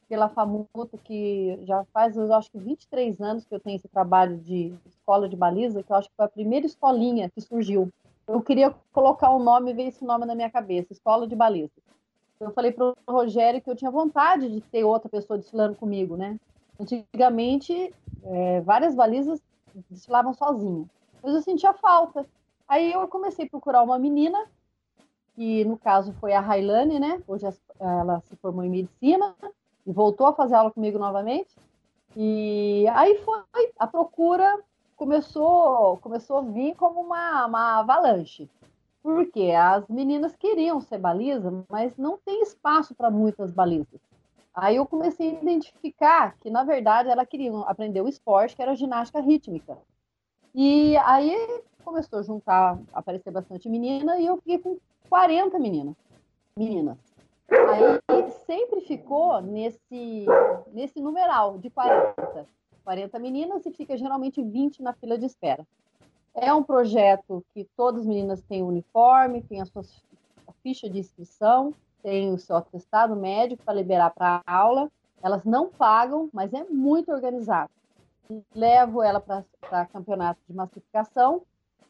pela 0.08 0.28
FAMUTA, 0.28 0.98
que 1.02 1.58
já 1.62 1.84
faz, 1.92 2.16
eu 2.16 2.32
acho 2.32 2.50
que 2.50 2.58
23 2.58 3.20
anos 3.20 3.44
que 3.44 3.54
eu 3.54 3.60
tenho 3.60 3.76
esse 3.76 3.88
trabalho 3.88 4.38
de 4.38 4.74
escola 4.86 5.28
de 5.28 5.36
baliza, 5.36 5.82
que 5.82 5.90
eu 5.90 5.96
acho 5.96 6.08
que 6.08 6.16
foi 6.16 6.24
a 6.24 6.28
primeira 6.28 6.66
escolinha 6.66 7.30
que 7.30 7.40
surgiu. 7.40 7.90
Eu 8.26 8.40
queria 8.40 8.74
colocar 8.92 9.34
um 9.34 9.38
nome 9.38 9.72
ver 9.72 9.88
esse 9.88 10.04
nome 10.04 10.26
na 10.26 10.34
minha 10.34 10.50
cabeça, 10.50 10.92
escola 10.92 11.26
de 11.26 11.36
baliza. 11.36 11.72
Eu 12.38 12.50
falei 12.50 12.70
para 12.70 12.86
o 12.86 12.94
Rogério 13.08 13.60
que 13.60 13.70
eu 13.70 13.76
tinha 13.76 13.90
vontade 13.90 14.48
de 14.48 14.60
ter 14.60 14.84
outra 14.84 15.08
pessoa 15.08 15.38
desfilando 15.38 15.76
comigo, 15.76 16.16
né? 16.16 16.38
Antigamente, 16.78 17.94
é, 18.24 18.60
várias 18.60 18.94
balizas 18.94 19.40
desfilavam 19.90 20.32
sozinha, 20.34 20.84
mas 21.22 21.34
eu 21.34 21.42
sentia 21.42 21.72
falta. 21.72 22.26
Aí 22.68 22.92
eu 22.92 23.06
comecei 23.08 23.46
a 23.46 23.48
procurar 23.48 23.82
uma 23.82 23.98
menina, 23.98 24.46
que 25.34 25.64
no 25.64 25.78
caso 25.78 26.12
foi 26.14 26.32
a 26.32 26.40
Railane, 26.40 26.98
né? 26.98 27.22
Hoje 27.26 27.46
ela 27.78 28.20
se 28.22 28.36
formou 28.36 28.64
em 28.64 28.70
medicina, 28.70 29.34
e 29.86 29.92
voltou 29.92 30.26
a 30.26 30.34
fazer 30.34 30.54
aula 30.54 30.70
comigo 30.70 30.98
novamente. 30.98 31.54
E 32.16 32.86
aí 32.94 33.18
foi 33.18 33.42
a 33.78 33.86
procura 33.86 34.58
começou 34.96 35.98
começou 35.98 36.38
a 36.38 36.42
vir 36.42 36.74
como 36.74 37.00
uma, 37.00 37.46
uma 37.46 37.78
avalanche. 37.80 38.48
Porque 39.02 39.52
as 39.52 39.86
meninas 39.88 40.34
queriam 40.34 40.80
ser 40.80 40.98
baliza, 40.98 41.64
mas 41.70 41.96
não 41.96 42.18
tem 42.18 42.42
espaço 42.42 42.94
para 42.94 43.10
muitas 43.10 43.52
balizas. 43.52 44.00
Aí 44.52 44.76
eu 44.76 44.86
comecei 44.86 45.30
a 45.30 45.40
identificar 45.40 46.34
que, 46.40 46.50
na 46.50 46.64
verdade, 46.64 47.10
ela 47.10 47.26
queria 47.26 47.56
aprender 47.60 48.00
o 48.00 48.08
esporte, 48.08 48.56
que 48.56 48.62
era 48.62 48.74
ginástica 48.74 49.20
rítmica. 49.20 49.78
E 50.54 50.96
aí 50.96 51.62
começou 51.84 52.18
a 52.18 52.22
juntar, 52.22 52.80
aparecer 52.92 53.30
bastante 53.30 53.68
menina, 53.68 54.18
e 54.18 54.26
eu 54.26 54.38
fiquei 54.38 54.58
com 54.58 54.78
40 55.08 55.56
meninas. 55.58 55.94
Meninas. 56.58 56.96
Aí 57.48 58.30
sempre 58.46 58.80
ficou 58.82 59.40
nesse, 59.40 60.26
nesse 60.72 61.00
numeral 61.00 61.58
de 61.58 61.70
40. 61.70 62.46
40 62.84 63.18
meninas 63.18 63.66
e 63.66 63.72
fica 63.72 63.96
geralmente 63.96 64.40
20 64.40 64.80
na 64.82 64.92
fila 64.92 65.18
de 65.18 65.26
espera. 65.26 65.66
É 66.32 66.52
um 66.54 66.62
projeto 66.62 67.44
que 67.52 67.66
todas 67.76 68.02
as 68.02 68.06
meninas 68.06 68.42
têm 68.42 68.62
uniforme, 68.62 69.42
têm 69.42 69.60
a 69.60 69.64
sua 69.64 69.82
ficha 70.62 70.88
de 70.88 70.98
inscrição, 70.98 71.74
têm 72.02 72.32
o 72.32 72.38
seu 72.38 72.56
atestado 72.56 73.16
médico 73.16 73.64
para 73.64 73.74
liberar 73.74 74.10
para 74.10 74.42
aula. 74.46 74.88
Elas 75.20 75.44
não 75.44 75.68
pagam, 75.68 76.28
mas 76.32 76.52
é 76.52 76.62
muito 76.64 77.10
organizado. 77.10 77.70
Levo 78.54 79.02
ela 79.02 79.20
para 79.20 79.86
campeonato 79.86 80.40
de 80.48 80.54
massificação 80.54 81.42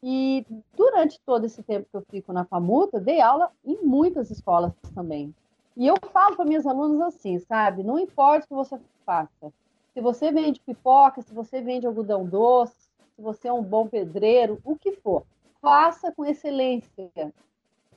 e 0.03 0.47
durante 0.77 1.21
todo 1.21 1.45
esse 1.45 1.63
tempo 1.63 1.89
que 1.91 1.97
eu 1.97 2.05
fico 2.11 2.33
na 2.33 2.45
FAMUTA, 2.45 3.01
dei 3.01 3.21
aula 3.21 3.51
em 3.65 3.85
muitas 3.85 4.31
escolas 4.31 4.73
também. 4.95 5.35
E 5.77 5.87
eu 5.87 5.95
falo 6.13 6.37
para 6.37 6.45
minhas 6.45 6.67
alunas 6.67 7.01
assim, 7.01 7.39
sabe? 7.39 7.83
Não 7.83 7.99
importa 7.99 8.45
o 8.45 8.49
que 8.49 8.55
você 8.55 8.81
faça. 9.05 9.53
Se 9.93 10.01
você 10.01 10.33
vende 10.33 10.61
pipoca, 10.61 11.23
se 11.23 11.35
você 11.35 11.61
vende 11.61 11.87
algodão 11.87 12.25
doce, 12.25 12.89
se 13.15 13.23
você 13.23 13.49
é 13.49 13.53
um 13.53 13.63
bom 13.63 13.87
pedreiro, 13.87 14.59
o 14.65 14.77
que 14.77 14.93
for, 14.93 15.25
faça 15.61 16.13
com 16.13 16.25
excelência. 16.25 17.11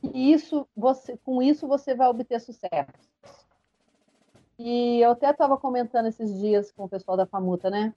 E 0.02 0.32
isso, 0.32 0.68
você, 0.76 1.18
com 1.26 1.42
isso 1.42 1.68
você 1.68 1.94
vai 1.94 2.08
obter 2.08 2.40
sucesso. 2.40 3.10
E 4.58 5.00
eu 5.02 5.12
até 5.12 5.30
estava 5.30 5.58
comentando 5.58 6.08
esses 6.08 6.38
dias 6.38 6.72
com 6.72 6.84
o 6.84 6.90
pessoal 6.90 7.16
da 7.16 7.26
Famuta, 7.26 7.70
né? 7.70 7.94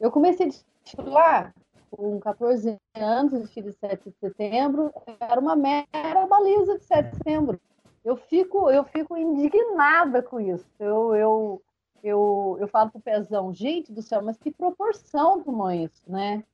Eu 0.00 0.10
comecei 0.10 0.46
a 0.46 0.50
desfilar 0.84 1.54
com 1.90 2.18
14 2.20 2.78
anos, 2.94 3.50
de 3.50 3.72
7 3.72 4.10
de 4.10 4.16
setembro, 4.18 4.92
era 5.20 5.40
uma 5.40 5.56
mera 5.56 6.26
baliza 6.26 6.78
de 6.78 6.84
7 6.84 7.10
de 7.10 7.16
setembro. 7.16 7.60
Eu 8.04 8.16
fico, 8.16 8.70
eu 8.70 8.84
fico 8.84 9.16
indignada 9.16 10.22
com 10.22 10.40
isso. 10.40 10.66
Eu, 10.78 11.14
eu, 11.14 11.62
eu, 12.02 12.56
eu 12.60 12.68
falo 12.68 12.90
pro 12.90 13.00
Pezão, 13.00 13.52
gente 13.52 13.92
do 13.92 14.02
céu, 14.02 14.22
mas 14.22 14.36
que 14.36 14.50
proporção 14.50 15.42
tomou 15.42 15.70
isso, 15.70 16.02
né? 16.06 16.44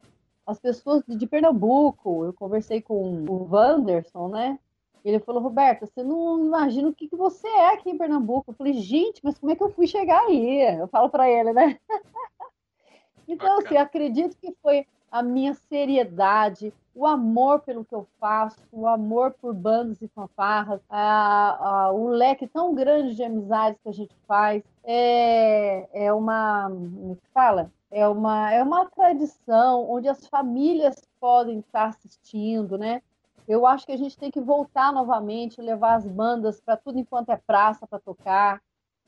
As 0.47 0.59
pessoas 0.59 1.03
de, 1.07 1.27
Pernambuco, 1.27 2.25
eu 2.25 2.33
conversei 2.33 2.83
com 2.83 3.25
o 3.25 3.49
Wanderson, 3.51 4.29
né? 4.29 4.59
Ele 5.05 5.19
falou, 5.19 5.43
Roberta, 5.43 5.87
você 5.87 6.03
não 6.03 6.47
imagina 6.47 6.89
o 6.89 6.95
que, 6.95 7.09
que 7.09 7.17
você 7.17 7.47
é 7.47 7.75
aqui 7.75 7.91
em 7.91 7.99
Pernambuco. 7.99 8.51
Eu 8.51 8.55
falei, 8.55 8.75
gente, 8.75 9.21
mas 9.23 9.39
como 9.39 9.53
é 9.53 9.57
que 9.57 9.63
eu 9.63 9.71
fui 9.71 9.87
chegar 9.87 10.21
aí? 10.25 10.79
Eu 10.79 10.89
falo 10.89 11.11
para 11.11 11.29
ele, 11.29 11.53
né? 11.53 11.79
então, 13.29 13.59
assim, 13.59 13.77
acredito 13.77 14.37
que 14.39 14.55
foi 14.63 14.87
a 15.11 15.23
minha 15.23 15.55
seriedade, 15.55 16.73
o 16.95 17.07
amor 17.07 17.61
pelo 17.61 17.85
que 17.85 17.95
eu 17.95 18.07
faço, 18.21 18.59
o 18.71 18.87
amor 18.87 19.33
por 19.33 19.53
bandas 19.53 20.01
e 20.01 20.09
fanfarras, 20.09 20.81
a, 20.89 21.87
a, 21.87 21.93
o 21.93 22.09
leque 22.09 22.47
tão 22.47 22.75
grande 22.75 23.15
de 23.15 23.23
amizades 23.25 23.81
que 23.83 23.89
a 23.89 23.93
gente 23.93 24.15
faz. 24.27 24.63
É, 24.85 26.07
é 26.07 26.13
uma. 26.13 26.71
É 26.71 27.17
fala? 27.33 27.71
É 27.91 28.09
uma, 28.09 28.53
é 28.53 28.63
uma 28.63 28.87
tradição 28.87 29.89
onde 29.89 30.09
as 30.09 30.27
famílias 30.27 30.97
podem 31.21 31.61
estar 31.61 31.87
assistindo, 31.87 32.77
né? 32.77 33.03
Eu 33.47 33.67
acho 33.67 33.87
que 33.87 33.93
a 33.93 33.97
gente 33.97 34.17
tem 34.17 34.31
que 34.31 34.41
voltar 34.41 34.93
novamente, 34.93 35.61
levar 35.61 35.95
as 35.95 36.07
bandas 36.07 36.61
para 36.61 36.77
tudo 36.77 36.99
enquanto 36.99 37.31
é 37.31 37.37
praça 37.37 37.87
para 37.87 37.99
tocar, 37.99 38.63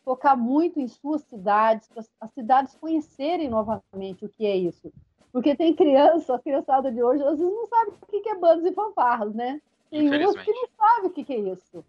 tocar 0.05 0.37
muito 0.37 0.79
em 0.79 0.87
suas 0.87 1.23
cidades, 1.23 1.89
para 1.89 2.05
as 2.21 2.31
cidades 2.33 2.75
conhecerem 2.77 3.49
novamente 3.49 4.25
o 4.25 4.29
que 4.29 4.47
é 4.47 4.55
isso. 4.55 4.93
Porque 5.37 5.55
tem 5.55 5.75
criança, 5.75 6.35
a 6.35 6.39
criançada 6.39 6.91
de 6.91 7.03
hoje, 7.03 7.23
às 7.23 7.39
vezes 7.39 7.53
não 7.53 7.67
sabe 7.67 7.91
o 7.91 8.23
que 8.23 8.27
é 8.27 8.35
bandas 8.37 8.65
e 8.65 8.75
fanfarras, 8.75 9.35
né? 9.35 9.61
Tem 9.91 10.09
umas 10.09 10.43
que 10.43 10.51
não 10.51 10.67
sabem 10.75 11.11
o 11.11 11.13
que 11.13 11.31
é 11.31 11.39
isso. 11.53 11.85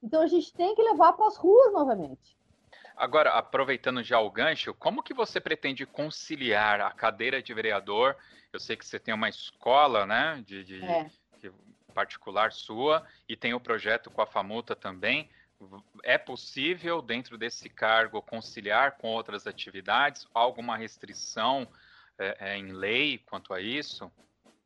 Então 0.00 0.22
a 0.22 0.28
gente 0.28 0.54
tem 0.54 0.76
que 0.76 0.80
levar 0.80 1.12
para 1.14 1.26
as 1.26 1.36
ruas 1.36 1.72
novamente. 1.72 2.36
Agora, 2.96 3.30
aproveitando 3.30 4.00
já 4.00 4.20
o 4.20 4.30
gancho, 4.30 4.72
como 4.74 5.02
que 5.02 5.12
você 5.12 5.40
pretende 5.40 5.84
conciliar 5.84 6.80
a 6.80 6.92
cadeira 6.92 7.42
de 7.42 7.52
vereador? 7.52 8.14
Eu 8.52 8.60
sei 8.60 8.76
que 8.76 8.86
você 8.86 9.00
tem 9.00 9.12
uma 9.12 9.28
escola, 9.28 10.06
né, 10.06 10.40
de, 10.46 10.62
de, 10.62 10.84
é. 10.84 11.10
de 11.40 11.50
particular 11.92 12.52
sua 12.52 13.04
e 13.28 13.36
tem 13.36 13.54
o 13.54 13.60
projeto 13.60 14.08
com 14.08 14.22
a 14.22 14.26
Famuta 14.26 14.76
também. 14.76 15.28
É 16.04 16.16
possível, 16.16 17.02
dentro 17.02 17.36
desse 17.36 17.68
cargo, 17.68 18.22
conciliar 18.22 18.92
com 18.98 19.08
outras 19.08 19.48
atividades? 19.48 20.28
Alguma 20.32 20.76
restrição 20.76 21.66
é, 22.18 22.52
é, 22.52 22.58
em 22.58 22.72
lei 22.72 23.18
quanto 23.18 23.52
a 23.52 23.60
isso? 23.60 24.10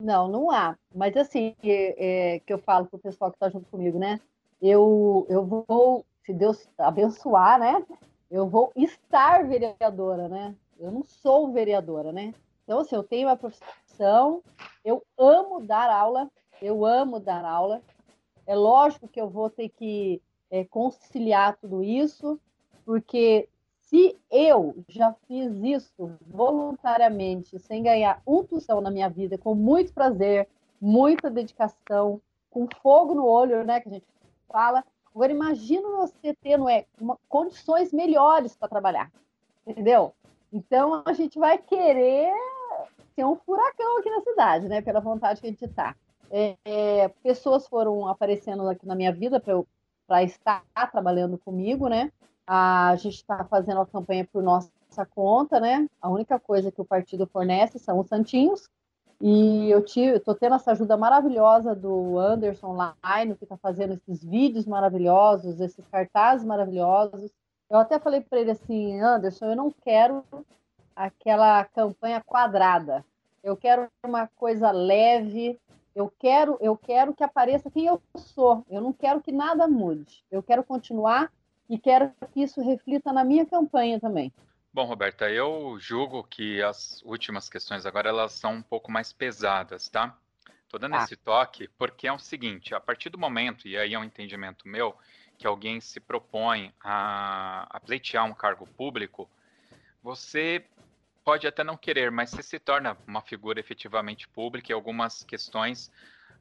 Não, 0.00 0.28
não 0.28 0.50
há. 0.50 0.76
Mas 0.94 1.16
assim, 1.16 1.54
é, 1.62 2.34
é 2.36 2.40
que 2.40 2.52
eu 2.52 2.58
falo 2.58 2.86
para 2.86 2.96
o 2.96 3.00
pessoal 3.00 3.30
que 3.30 3.36
está 3.36 3.48
junto 3.48 3.68
comigo, 3.70 3.98
né? 3.98 4.20
Eu, 4.60 5.26
eu 5.28 5.44
vou, 5.44 6.04
se 6.24 6.32
Deus 6.32 6.68
abençoar, 6.78 7.58
né? 7.58 7.84
Eu 8.30 8.46
vou 8.48 8.72
estar 8.76 9.46
vereadora, 9.46 10.28
né? 10.28 10.54
Eu 10.78 10.90
não 10.90 11.02
sou 11.04 11.52
vereadora, 11.52 12.12
né? 12.12 12.34
Então, 12.64 12.80
assim, 12.80 12.94
eu 12.94 13.02
tenho 13.02 13.28
uma 13.28 13.36
profissão, 13.36 14.42
eu 14.84 15.02
amo 15.16 15.60
dar 15.60 15.90
aula, 15.90 16.30
eu 16.60 16.84
amo 16.84 17.18
dar 17.18 17.44
aula. 17.44 17.80
É 18.46 18.54
lógico 18.54 19.08
que 19.08 19.20
eu 19.20 19.28
vou 19.28 19.48
ter 19.48 19.70
que 19.70 20.20
é, 20.50 20.64
conciliar 20.64 21.56
tudo 21.56 21.82
isso, 21.82 22.38
porque 22.84 23.48
se 23.88 24.18
eu 24.30 24.84
já 24.86 25.14
fiz 25.26 25.50
isso 25.62 26.12
voluntariamente, 26.26 27.58
sem 27.58 27.82
ganhar 27.82 28.20
um 28.26 28.44
tostão 28.44 28.82
na 28.82 28.90
minha 28.90 29.08
vida, 29.08 29.38
com 29.38 29.54
muito 29.54 29.94
prazer, 29.94 30.46
muita 30.78 31.30
dedicação, 31.30 32.20
com 32.50 32.68
fogo 32.82 33.14
no 33.14 33.26
olho, 33.26 33.64
né, 33.64 33.80
que 33.80 33.88
a 33.88 33.92
gente 33.92 34.06
fala. 34.46 34.84
Agora 35.14 35.32
imagina 35.32 35.88
você 35.96 36.34
tendo 36.42 36.68
é, 36.68 36.84
uma, 37.00 37.18
condições 37.28 37.90
melhores 37.90 38.54
para 38.54 38.68
trabalhar, 38.68 39.10
entendeu? 39.66 40.14
Então 40.52 41.02
a 41.04 41.12
gente 41.14 41.38
vai 41.38 41.56
querer 41.56 42.30
ser 43.14 43.24
um 43.24 43.36
furacão 43.36 43.98
aqui 43.98 44.10
na 44.10 44.20
cidade, 44.20 44.68
né? 44.68 44.80
Pela 44.82 45.00
vontade 45.00 45.40
que 45.40 45.46
a 45.46 45.50
gente 45.50 45.64
está. 45.64 45.96
É, 46.30 46.56
é, 46.64 47.08
pessoas 47.22 47.66
foram 47.66 48.06
aparecendo 48.06 48.68
aqui 48.68 48.86
na 48.86 48.94
minha 48.94 49.12
vida 49.12 49.42
para 50.06 50.22
estar 50.22 50.62
trabalhando 50.92 51.38
comigo, 51.38 51.88
né? 51.88 52.12
A 52.50 52.96
gente 52.96 53.16
está 53.16 53.44
fazendo 53.44 53.82
a 53.82 53.86
campanha 53.86 54.26
por 54.32 54.42
nossa 54.42 54.70
conta, 55.14 55.60
né? 55.60 55.86
A 56.00 56.08
única 56.08 56.40
coisa 56.40 56.72
que 56.72 56.80
o 56.80 56.84
partido 56.84 57.26
fornece 57.26 57.78
são 57.78 57.98
os 57.98 58.08
santinhos. 58.08 58.70
E 59.20 59.68
eu 59.70 59.80
estou 59.80 60.34
tendo 60.34 60.54
essa 60.54 60.70
ajuda 60.70 60.96
maravilhosa 60.96 61.74
do 61.74 62.18
Anderson 62.18 62.74
Line, 62.74 63.34
que 63.34 63.44
está 63.44 63.58
fazendo 63.58 63.92
esses 63.92 64.24
vídeos 64.24 64.64
maravilhosos, 64.64 65.60
esses 65.60 65.86
cartazes 65.88 66.46
maravilhosos. 66.46 67.30
Eu 67.68 67.78
até 67.78 67.98
falei 67.98 68.22
para 68.22 68.40
ele 68.40 68.52
assim, 68.52 68.98
Anderson, 68.98 69.46
eu 69.46 69.56
não 69.56 69.70
quero 69.70 70.24
aquela 70.96 71.62
campanha 71.64 72.22
quadrada. 72.24 73.04
Eu 73.42 73.58
quero 73.58 73.88
uma 74.02 74.26
coisa 74.26 74.70
leve. 74.70 75.60
Eu 75.94 76.10
quero, 76.18 76.56
eu 76.62 76.76
quero 76.78 77.12
que 77.12 77.22
apareça 77.22 77.70
quem 77.70 77.84
eu 77.86 78.00
sou. 78.16 78.64
Eu 78.70 78.80
não 78.80 78.92
quero 78.92 79.20
que 79.20 79.32
nada 79.32 79.68
mude. 79.68 80.24
Eu 80.30 80.42
quero 80.42 80.64
continuar 80.64 81.30
e 81.68 81.78
quero 81.78 82.12
que 82.32 82.42
isso 82.42 82.60
reflita 82.62 83.12
na 83.12 83.24
minha 83.24 83.44
campanha 83.44 84.00
também. 84.00 84.32
Bom, 84.72 84.84
Roberta, 84.84 85.30
eu 85.30 85.76
julgo 85.78 86.22
que 86.24 86.62
as 86.62 87.02
últimas 87.02 87.48
questões 87.48 87.84
agora 87.84 88.08
elas 88.08 88.32
são 88.32 88.54
um 88.54 88.62
pouco 88.62 88.90
mais 88.90 89.12
pesadas, 89.12 89.88
tá? 89.88 90.16
Tô 90.68 90.78
dando 90.78 90.96
ah. 90.96 91.02
esse 91.02 91.16
toque 91.16 91.68
porque 91.78 92.06
é 92.06 92.12
o 92.12 92.18
seguinte, 92.18 92.74
a 92.74 92.80
partir 92.80 93.08
do 93.08 93.18
momento, 93.18 93.66
e 93.66 93.76
aí 93.76 93.94
é 93.94 93.98
um 93.98 94.04
entendimento 94.04 94.68
meu, 94.68 94.94
que 95.38 95.46
alguém 95.46 95.80
se 95.80 96.00
propõe 96.00 96.72
a, 96.80 97.66
a 97.70 97.80
pleitear 97.80 98.24
um 98.24 98.34
cargo 98.34 98.66
público, 98.66 99.28
você 100.02 100.64
pode 101.24 101.46
até 101.46 101.62
não 101.62 101.76
querer, 101.76 102.10
mas 102.10 102.30
você 102.30 102.42
se 102.42 102.58
torna 102.58 102.96
uma 103.06 103.20
figura 103.20 103.60
efetivamente 103.60 104.28
pública 104.28 104.72
e 104.72 104.74
algumas 104.74 105.22
questões 105.22 105.90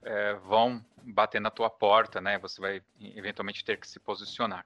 é, 0.02 0.34
vão 0.36 0.84
bater 1.04 1.42
na 1.42 1.52
tua 1.52 1.70
porta, 1.70 2.22
né? 2.22 2.38
Você 2.40 2.62
vai 2.62 2.82
eventualmente 3.00 3.64
ter 3.64 3.78
que 3.78 3.88
se 3.88 4.00
posicionar. 4.00 4.66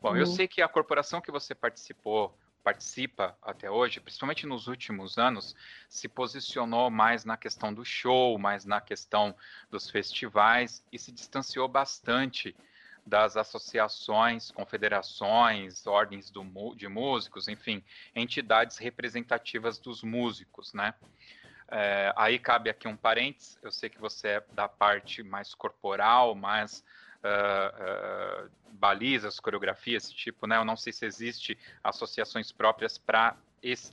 Bom, 0.00 0.10
uhum. 0.10 0.16
eu 0.16 0.26
sei 0.26 0.48
que 0.48 0.62
a 0.62 0.68
corporação 0.68 1.20
que 1.20 1.30
você 1.30 1.54
participou, 1.54 2.36
participa 2.62 3.36
até 3.42 3.70
hoje, 3.70 4.00
principalmente 4.00 4.46
nos 4.46 4.66
últimos 4.66 5.18
anos, 5.18 5.56
se 5.88 6.08
posicionou 6.08 6.90
mais 6.90 7.24
na 7.24 7.36
questão 7.36 7.72
do 7.72 7.84
show, 7.84 8.38
mais 8.38 8.64
na 8.64 8.80
questão 8.80 9.34
dos 9.70 9.90
festivais 9.90 10.84
e 10.92 10.98
se 10.98 11.10
distanciou 11.10 11.66
bastante 11.68 12.54
das 13.04 13.36
associações, 13.36 14.50
confederações, 14.50 15.86
ordens 15.86 16.30
do, 16.30 16.44
de 16.74 16.86
músicos, 16.86 17.48
enfim, 17.48 17.82
entidades 18.14 18.76
representativas 18.76 19.78
dos 19.78 20.02
músicos, 20.02 20.72
né? 20.74 20.94
É, 21.72 22.12
aí 22.16 22.38
cabe 22.38 22.68
aqui 22.68 22.88
um 22.88 22.96
parênteses, 22.96 23.58
eu 23.62 23.70
sei 23.70 23.88
que 23.88 24.00
você 24.00 24.28
é 24.28 24.44
da 24.52 24.68
parte 24.68 25.22
mais 25.22 25.54
corporal, 25.54 26.34
mais 26.34 26.84
uh, 27.24 28.44
uh, 28.44 28.50
balizas, 28.72 29.38
coreografias, 29.40 30.04
esse 30.04 30.14
tipo, 30.14 30.46
né? 30.46 30.56
Eu 30.56 30.64
não 30.64 30.76
sei 30.76 30.92
se 30.92 31.04
existe 31.04 31.58
associações 31.82 32.52
próprias 32.52 32.98
para 32.98 33.36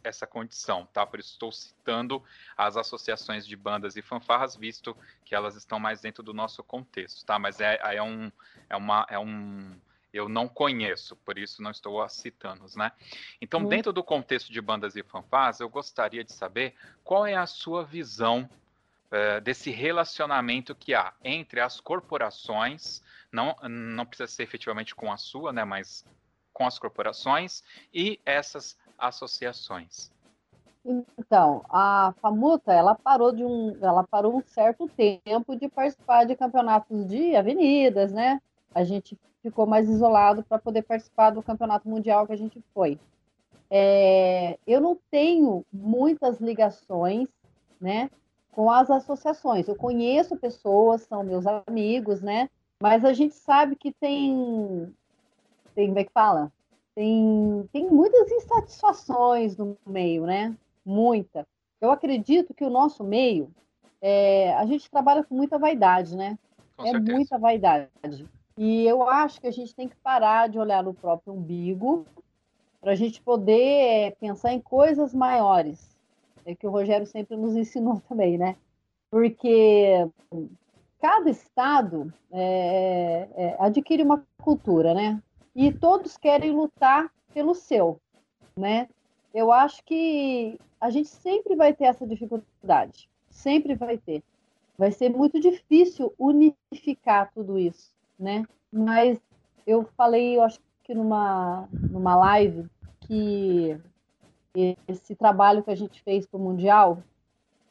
essa 0.04 0.26
condição, 0.26 0.88
tá? 0.94 1.06
Por 1.06 1.20
isso 1.20 1.34
estou 1.34 1.52
citando 1.52 2.24
as 2.56 2.78
associações 2.78 3.46
de 3.46 3.56
bandas 3.56 3.98
e 3.98 4.02
fanfarras, 4.02 4.56
visto 4.56 4.96
que 5.26 5.36
elas 5.36 5.56
estão 5.56 5.80
mais 5.80 6.02
dentro 6.02 6.24
do 6.24 6.34
nosso 6.34 6.64
contexto, 6.64 7.26
tá? 7.26 7.38
Mas 7.38 7.60
é, 7.60 7.78
é 7.82 8.02
um, 8.02 8.32
é 8.70 8.78
uma, 8.78 9.06
é 9.10 9.20
um, 9.20 9.78
eu 10.14 10.30
não 10.30 10.48
conheço, 10.48 11.16
por 11.18 11.38
isso 11.38 11.62
não 11.62 11.72
estou 11.72 12.02
a 12.02 12.08
citando, 12.08 12.66
né? 12.76 12.92
Então, 13.42 13.62
uhum. 13.62 13.68
dentro 13.68 13.92
do 13.92 14.04
contexto 14.04 14.52
de 14.52 14.62
bandas 14.62 14.96
e 14.96 15.04
fanfarras, 15.04 15.60
eu 15.60 15.70
gostaria 15.70 16.24
de 16.24 16.32
saber 16.32 16.74
qual 17.04 17.26
é 17.26 17.36
a 17.36 17.46
sua 17.46 17.84
visão 17.84 18.50
uh, 19.12 19.42
desse 19.42 19.70
relacionamento 19.70 20.74
que 20.74 20.94
há 20.94 21.14
entre 21.24 21.60
as 21.60 21.80
corporações, 21.80 23.04
não, 23.32 23.56
não 23.70 24.06
precisa 24.06 24.28
ser 24.28 24.44
efetivamente 24.44 24.96
com 24.96 25.12
a 25.12 25.18
sua, 25.18 25.52
né, 25.52 25.64
mas 25.64 26.06
com 26.54 26.66
as 26.66 26.80
corporações 26.80 27.64
e 27.94 28.20
essas 28.26 28.78
associações. 28.98 30.12
Então, 31.18 31.64
a 31.70 32.14
Famuta, 32.22 32.74
ela 32.74 32.96
parou 32.96 33.34
de 33.34 33.44
um, 33.44 33.78
ela 33.82 34.04
parou 34.04 34.38
um 34.38 34.42
certo 34.42 34.88
tempo 34.88 35.56
de 35.56 35.68
participar 35.68 36.26
de 36.26 36.36
campeonatos 36.36 37.06
de 37.06 37.36
avenidas, 37.36 38.14
né? 38.14 38.42
A 38.74 38.86
gente 38.86 39.18
ficou 39.44 39.66
mais 39.66 39.90
isolado 39.90 40.44
para 40.44 40.58
poder 40.58 40.84
participar 40.84 41.32
do 41.32 41.44
campeonato 41.44 41.88
mundial 41.90 42.26
que 42.26 42.34
a 42.34 42.38
gente 42.38 42.64
foi. 42.74 42.98
É, 43.70 44.58
eu 44.66 44.80
não 44.80 44.98
tenho 45.12 45.66
muitas 45.72 46.40
ligações, 46.40 47.28
né, 47.82 48.10
com 48.52 48.72
as 48.72 48.90
associações. 48.90 49.68
Eu 49.68 49.76
conheço 49.76 50.38
pessoas, 50.38 51.02
são 51.02 51.22
meus 51.22 51.46
amigos, 51.46 52.22
né? 52.22 52.50
Mas 52.82 53.04
a 53.04 53.14
gente 53.14 53.34
sabe 53.36 53.76
que 53.76 53.92
tem, 53.92 54.94
tem 55.74 55.88
como 55.88 56.00
é 56.00 56.04
que 56.04 56.12
fala? 56.12 56.52
Tem, 56.96 57.70
tem 57.72 57.90
muitas 57.90 58.32
insatisfações 58.32 59.56
no 59.58 59.78
meio, 59.86 60.26
né? 60.26 60.56
muita. 60.88 61.46
Eu 61.82 61.92
acredito 61.92 62.54
que 62.54 62.64
o 62.64 62.70
nosso 62.70 63.04
meio, 63.04 63.52
é, 64.02 64.54
a 64.54 64.66
gente 64.66 64.90
trabalha 64.90 65.24
com 65.24 65.36
muita 65.36 65.60
vaidade, 65.60 66.16
né? 66.16 66.40
Com 66.78 66.86
é 66.86 66.92
certeza. 66.92 67.14
muita 67.14 67.38
vaidade. 67.38 67.90
E 68.58 68.86
eu 68.86 69.08
acho 69.08 69.42
que 69.42 69.48
a 69.48 69.52
gente 69.52 69.76
tem 69.76 69.88
que 69.88 69.96
parar 69.98 70.48
de 70.48 70.58
olhar 70.58 70.82
no 70.82 70.94
próprio 70.94 71.34
umbigo 71.34 72.06
para 72.80 72.94
a 72.94 72.96
gente 72.96 73.22
poder 73.22 73.62
é, 73.62 74.12
pensar 74.12 74.54
em 74.54 74.62
coisas 74.62 75.14
maiores. 75.14 75.96
É 76.46 76.56
que 76.56 76.66
o 76.66 76.72
Rogério 76.72 77.06
sempre 77.06 77.36
nos 77.36 77.54
ensinou 77.58 78.02
também, 78.08 78.38
né? 78.38 78.56
Porque 79.12 80.10
cada 81.00 81.30
estado 81.30 82.14
é, 82.32 83.28
é, 83.36 83.56
adquire 83.60 84.04
uma 84.04 84.24
cultura, 84.42 84.94
né? 84.94 85.22
E 85.56 85.72
todos 85.72 86.18
querem 86.18 86.52
lutar 86.52 87.12
pelo 87.34 87.54
seu, 87.54 88.00
né? 88.56 88.88
Eu 89.34 89.52
acho 89.52 89.84
que 89.84 90.60
a 90.80 90.90
gente 90.90 91.10
sempre 91.10 91.56
vai 91.56 91.74
ter 91.74 91.86
essa 91.86 92.06
dificuldade, 92.06 93.10
sempre 93.30 93.76
vai 93.76 93.98
ter. 93.98 94.24
Vai 94.78 94.92
ser 94.92 95.10
muito 95.10 95.40
difícil 95.40 96.14
unificar 96.18 97.32
tudo 97.34 97.58
isso, 97.58 97.92
né? 98.20 98.46
Mas 98.72 99.20
eu 99.66 99.84
falei, 99.98 100.38
eu 100.38 100.44
acho 100.44 100.60
que 100.84 100.94
numa, 100.94 101.68
numa 101.72 102.16
live, 102.16 102.70
que 103.02 103.80
esse 104.88 105.16
trabalho 105.16 105.64
que 105.64 105.72
a 105.72 105.76
gente 105.76 106.02
fez 106.02 106.26
para 106.26 106.38
o 106.38 106.44
Mundial 106.44 107.04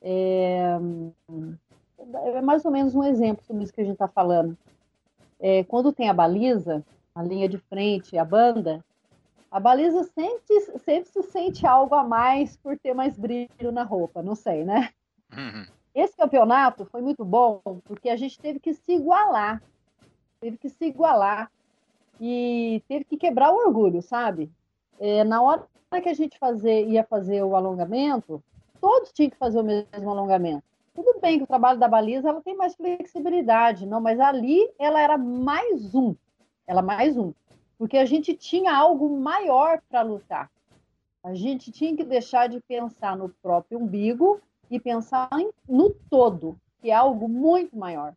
é, 0.03 0.79
é, 2.15 2.41
mais 2.41 2.65
ou 2.65 2.71
menos 2.71 2.95
um 2.95 3.05
exemplo 3.05 3.45
sobre 3.45 3.65
isso 3.65 3.73
que 3.73 3.81
a 3.81 3.85
gente 3.85 3.95
está 3.95 4.09
falando. 4.09 4.57
É, 5.39 5.65
quando 5.65 5.93
tem 5.93 6.09
a 6.09 6.15
baliza, 6.15 6.85
a 7.15 7.23
linha 7.23 7.49
de 7.49 7.59
frente, 7.59 8.17
a 8.17 8.25
banda, 8.25 8.85
a 9.51 9.61
baliza 9.61 10.05
sempre, 10.05 10.61
sempre 10.85 11.11
se 11.11 11.23
sente 11.25 11.67
algo 11.67 11.95
a 11.95 12.05
mais 12.05 12.57
por 12.57 12.79
ter 12.79 12.95
mais 12.95 13.17
brilho 13.19 13.73
na 13.73 13.83
roupa, 13.83 14.23
não 14.23 14.35
sei, 14.35 14.65
né? 14.65 14.91
Uhum. 15.33 15.67
Esse 15.95 16.17
campeonato 16.17 16.85
foi 16.85 17.01
muito 17.01 17.25
bom 17.25 17.61
porque 17.85 18.11
a 18.11 18.17
gente 18.17 18.39
teve 18.39 18.61
que 18.61 18.75
se 18.75 18.93
igualar, 18.93 19.63
teve 20.41 20.59
que 20.59 20.69
se 20.69 20.85
igualar 20.85 21.51
e 22.21 22.83
teve 22.87 23.05
que 23.05 23.17
quebrar 23.17 23.51
o 23.51 23.67
orgulho, 23.67 24.03
sabe? 24.03 24.51
É, 24.99 25.25
na 25.25 25.41
hora 25.41 25.67
que 26.03 26.09
a 26.09 26.15
gente 26.15 26.39
fazer, 26.39 26.87
ia 26.87 27.03
fazer 27.05 27.43
o 27.43 27.57
alongamento, 27.57 28.43
todos 28.81 29.13
tinham 29.13 29.31
que 29.31 29.37
fazer 29.37 29.59
o 29.59 29.65
mesmo 29.65 30.11
alongamento. 30.11 30.65
Tudo 30.97 31.21
bem 31.21 31.39
que 31.39 31.45
o 31.45 31.47
trabalho 31.47 31.79
da 31.79 31.87
baliza 31.87 32.31
ela 32.31 32.41
tem 32.41 32.57
mais 32.57 32.75
flexibilidade, 32.75 33.87
não, 33.87 34.01
mas 34.01 34.19
ali 34.19 34.69
ela 34.79 35.01
era 35.01 35.17
mais 35.17 35.95
um, 35.95 36.17
ela 36.67 36.83
mais 36.83 37.17
um 37.17 37.33
porque 37.79 37.99
a 37.99 38.05
gente 38.05 38.35
tinha 38.35 38.75
algo 38.75 39.09
maior 39.19 39.81
para 39.89 40.03
lutar. 40.03 40.51
A 41.23 41.35
gente 41.35 41.71
tinha 41.71 41.95
que 41.97 42.05
deixar 42.05 42.49
de 42.49 42.61
pensar 42.61 43.17
no 43.17 43.29
próprio 43.29 43.79
umbigo 43.79 44.41
e 44.71 44.81
pensar 44.81 45.29
em, 45.39 45.51
no 45.69 45.91
todo, 45.91 46.59
que 46.81 46.91
é 46.91 46.95
algo 46.95 47.29
muito 47.29 47.77
maior. 47.77 48.15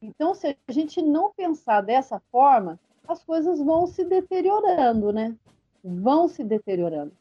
Então, 0.00 0.34
se 0.34 0.56
a 0.66 0.72
gente 0.72 1.00
não 1.02 1.32
pensar 1.32 1.80
dessa 1.80 2.20
forma, 2.32 2.78
as 3.06 3.22
coisas 3.22 3.60
vão 3.60 3.86
se 3.86 4.04
deteriorando, 4.04 5.12
né? 5.12 5.34
Vão 5.82 6.28
se 6.28 6.42
deteriorando. 6.42 7.12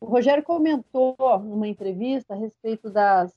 O 0.00 0.06
Rogério 0.06 0.42
comentou 0.42 1.16
numa 1.42 1.68
entrevista 1.68 2.34
a 2.34 2.36
respeito 2.36 2.90
das 2.90 3.32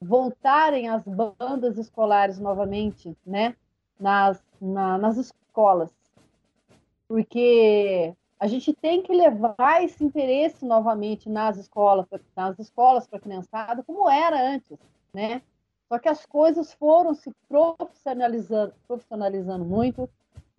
voltarem 0.00 0.88
as 0.88 1.02
bandas 1.04 1.78
escolares 1.78 2.38
novamente, 2.38 3.16
né? 3.26 3.54
Nas, 3.98 4.42
na, 4.60 4.96
nas 4.96 5.16
escolas 5.16 5.90
porque 7.08 8.14
a 8.38 8.46
gente 8.46 8.72
tem 8.74 9.02
que 9.02 9.12
levar 9.12 9.82
esse 9.82 10.04
interesse 10.04 10.64
novamente 10.64 11.28
nas 11.28 11.56
escolas, 11.56 12.06
nas 12.36 12.58
escolas 12.58 13.06
para 13.06 13.18
a 13.18 13.22
criançada, 13.22 13.82
como 13.82 14.08
era 14.08 14.40
antes, 14.40 14.78
né? 15.12 15.42
Só 15.88 15.98
que 15.98 16.08
as 16.08 16.26
coisas 16.26 16.72
foram 16.74 17.14
se 17.14 17.32
profissionalizando, 17.48 18.74
profissionalizando 18.86 19.64
muito, 19.64 20.08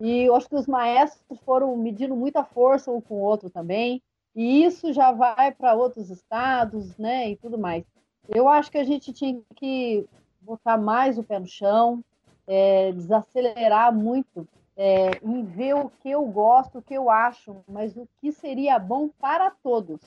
e 0.00 0.24
eu 0.24 0.34
acho 0.34 0.48
que 0.48 0.56
os 0.56 0.66
maestros 0.66 1.38
foram 1.40 1.76
medindo 1.76 2.16
muita 2.16 2.42
força 2.42 2.90
um 2.90 3.00
com 3.00 3.14
o 3.14 3.22
outro 3.22 3.48
também, 3.48 4.02
e 4.34 4.64
isso 4.64 4.92
já 4.92 5.12
vai 5.12 5.52
para 5.52 5.74
outros 5.74 6.10
estados, 6.10 6.96
né, 6.98 7.30
e 7.30 7.36
tudo 7.36 7.56
mais. 7.56 7.84
Eu 8.28 8.48
acho 8.48 8.70
que 8.70 8.78
a 8.78 8.84
gente 8.84 9.12
tinha 9.12 9.40
que 9.56 10.06
botar 10.40 10.76
mais 10.76 11.18
o 11.18 11.22
pé 11.22 11.38
no 11.38 11.46
chão, 11.46 12.02
é, 12.46 12.92
desacelerar 12.92 13.94
muito 13.94 14.46
é, 14.76 15.10
em 15.22 15.44
ver 15.44 15.74
o 15.74 15.90
que 15.90 16.10
eu 16.10 16.24
gosto, 16.24 16.78
o 16.78 16.82
que 16.82 16.94
eu 16.94 17.10
acho, 17.10 17.56
mas 17.68 17.96
o 17.96 18.08
que 18.20 18.32
seria 18.32 18.78
bom 18.78 19.08
para 19.08 19.50
todos, 19.50 20.00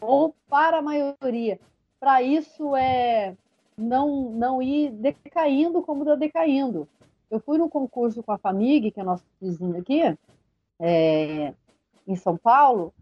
ou 0.00 0.34
para 0.48 0.78
a 0.78 0.82
maioria. 0.82 1.58
Para 1.98 2.22
isso 2.22 2.76
é 2.76 3.36
não, 3.76 4.30
não 4.30 4.62
ir 4.62 4.90
decaindo 4.90 5.82
como 5.82 6.02
está 6.02 6.14
decaindo. 6.14 6.86
Eu 7.30 7.40
fui 7.40 7.56
num 7.58 7.68
concurso 7.68 8.22
com 8.22 8.32
a 8.32 8.38
Famig, 8.38 8.90
que 8.90 9.00
é 9.00 9.04
nosso 9.04 9.24
vizinho 9.40 9.78
aqui, 9.78 10.02
é, 10.78 11.54
em 12.06 12.16
São 12.16 12.36
Paulo, 12.36 12.92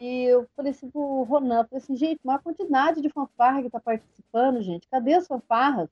e 0.00 0.24
eu 0.24 0.48
falei 0.56 0.72
assim 0.72 0.90
pro 0.90 1.22
Ronan, 1.22 1.64
falei 1.64 1.82
assim, 1.82 1.96
gente, 1.96 2.20
uma 2.24 2.38
quantidade 2.38 3.00
de 3.00 3.08
fanfarra 3.08 3.60
que 3.60 3.68
está 3.68 3.78
participando, 3.78 4.60
gente, 4.60 4.88
cadê 4.88 5.14
as 5.14 5.28
fanfarras? 5.28 5.88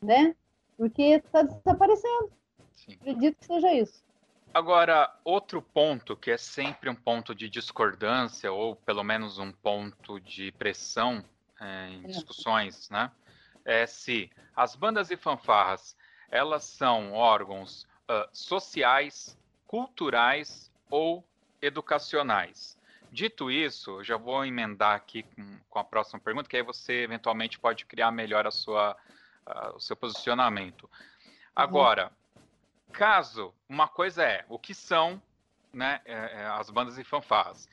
Né? 0.00 0.34
Porque 0.76 1.02
está 1.02 1.42
desaparecendo. 1.42 2.32
Sim. 2.74 2.92
Acredito 2.94 3.36
que 3.36 3.44
seja 3.44 3.72
isso. 3.74 4.02
Agora, 4.54 5.14
outro 5.24 5.60
ponto 5.60 6.16
que 6.16 6.30
é 6.30 6.38
sempre 6.38 6.88
um 6.88 6.94
ponto 6.94 7.34
de 7.34 7.50
discordância, 7.50 8.50
ou 8.50 8.74
pelo 8.76 9.04
menos 9.04 9.38
um 9.38 9.52
ponto 9.52 10.18
de 10.20 10.50
pressão 10.52 11.22
é, 11.60 11.90
em 11.90 12.06
discussões, 12.06 12.88
né? 12.88 13.10
É 13.64 13.86
se 13.86 14.30
as 14.56 14.74
bandas 14.74 15.10
e 15.10 15.16
fanfarras 15.16 15.94
elas 16.30 16.64
são 16.64 17.12
órgãos 17.12 17.86
uh, 18.08 18.28
sociais, 18.32 19.38
culturais 19.66 20.72
ou 20.90 21.24
educacionais. 21.60 22.77
Dito 23.10 23.50
isso, 23.50 24.02
já 24.04 24.16
vou 24.16 24.44
emendar 24.44 24.94
aqui 24.94 25.22
com, 25.22 25.58
com, 25.68 25.78
a 25.78 25.84
próxima 25.84 26.20
pergunta, 26.20 26.48
que 26.48 26.56
aí 26.56 26.62
você 26.62 27.02
eventualmente 27.02 27.58
pode 27.58 27.84
criar 27.86 28.10
melhor 28.10 28.46
a 28.46 28.50
sua, 28.50 28.96
o 29.74 29.80
seu 29.80 29.96
posicionamento. 29.96 30.82
Uhum. 30.82 30.90
Agora, 31.56 32.12
Caso, 32.92 33.54
uma 33.68 33.86
coisa 33.86 34.22
é 34.24 34.44
o 34.48 34.58
que 34.58 34.74
são 34.74 35.20
né, 35.72 36.00
é, 36.04 36.14
é, 36.14 36.46
as 36.46 36.70
bandas 36.70 36.98
e 36.98 37.04
fanfarras. 37.04 37.68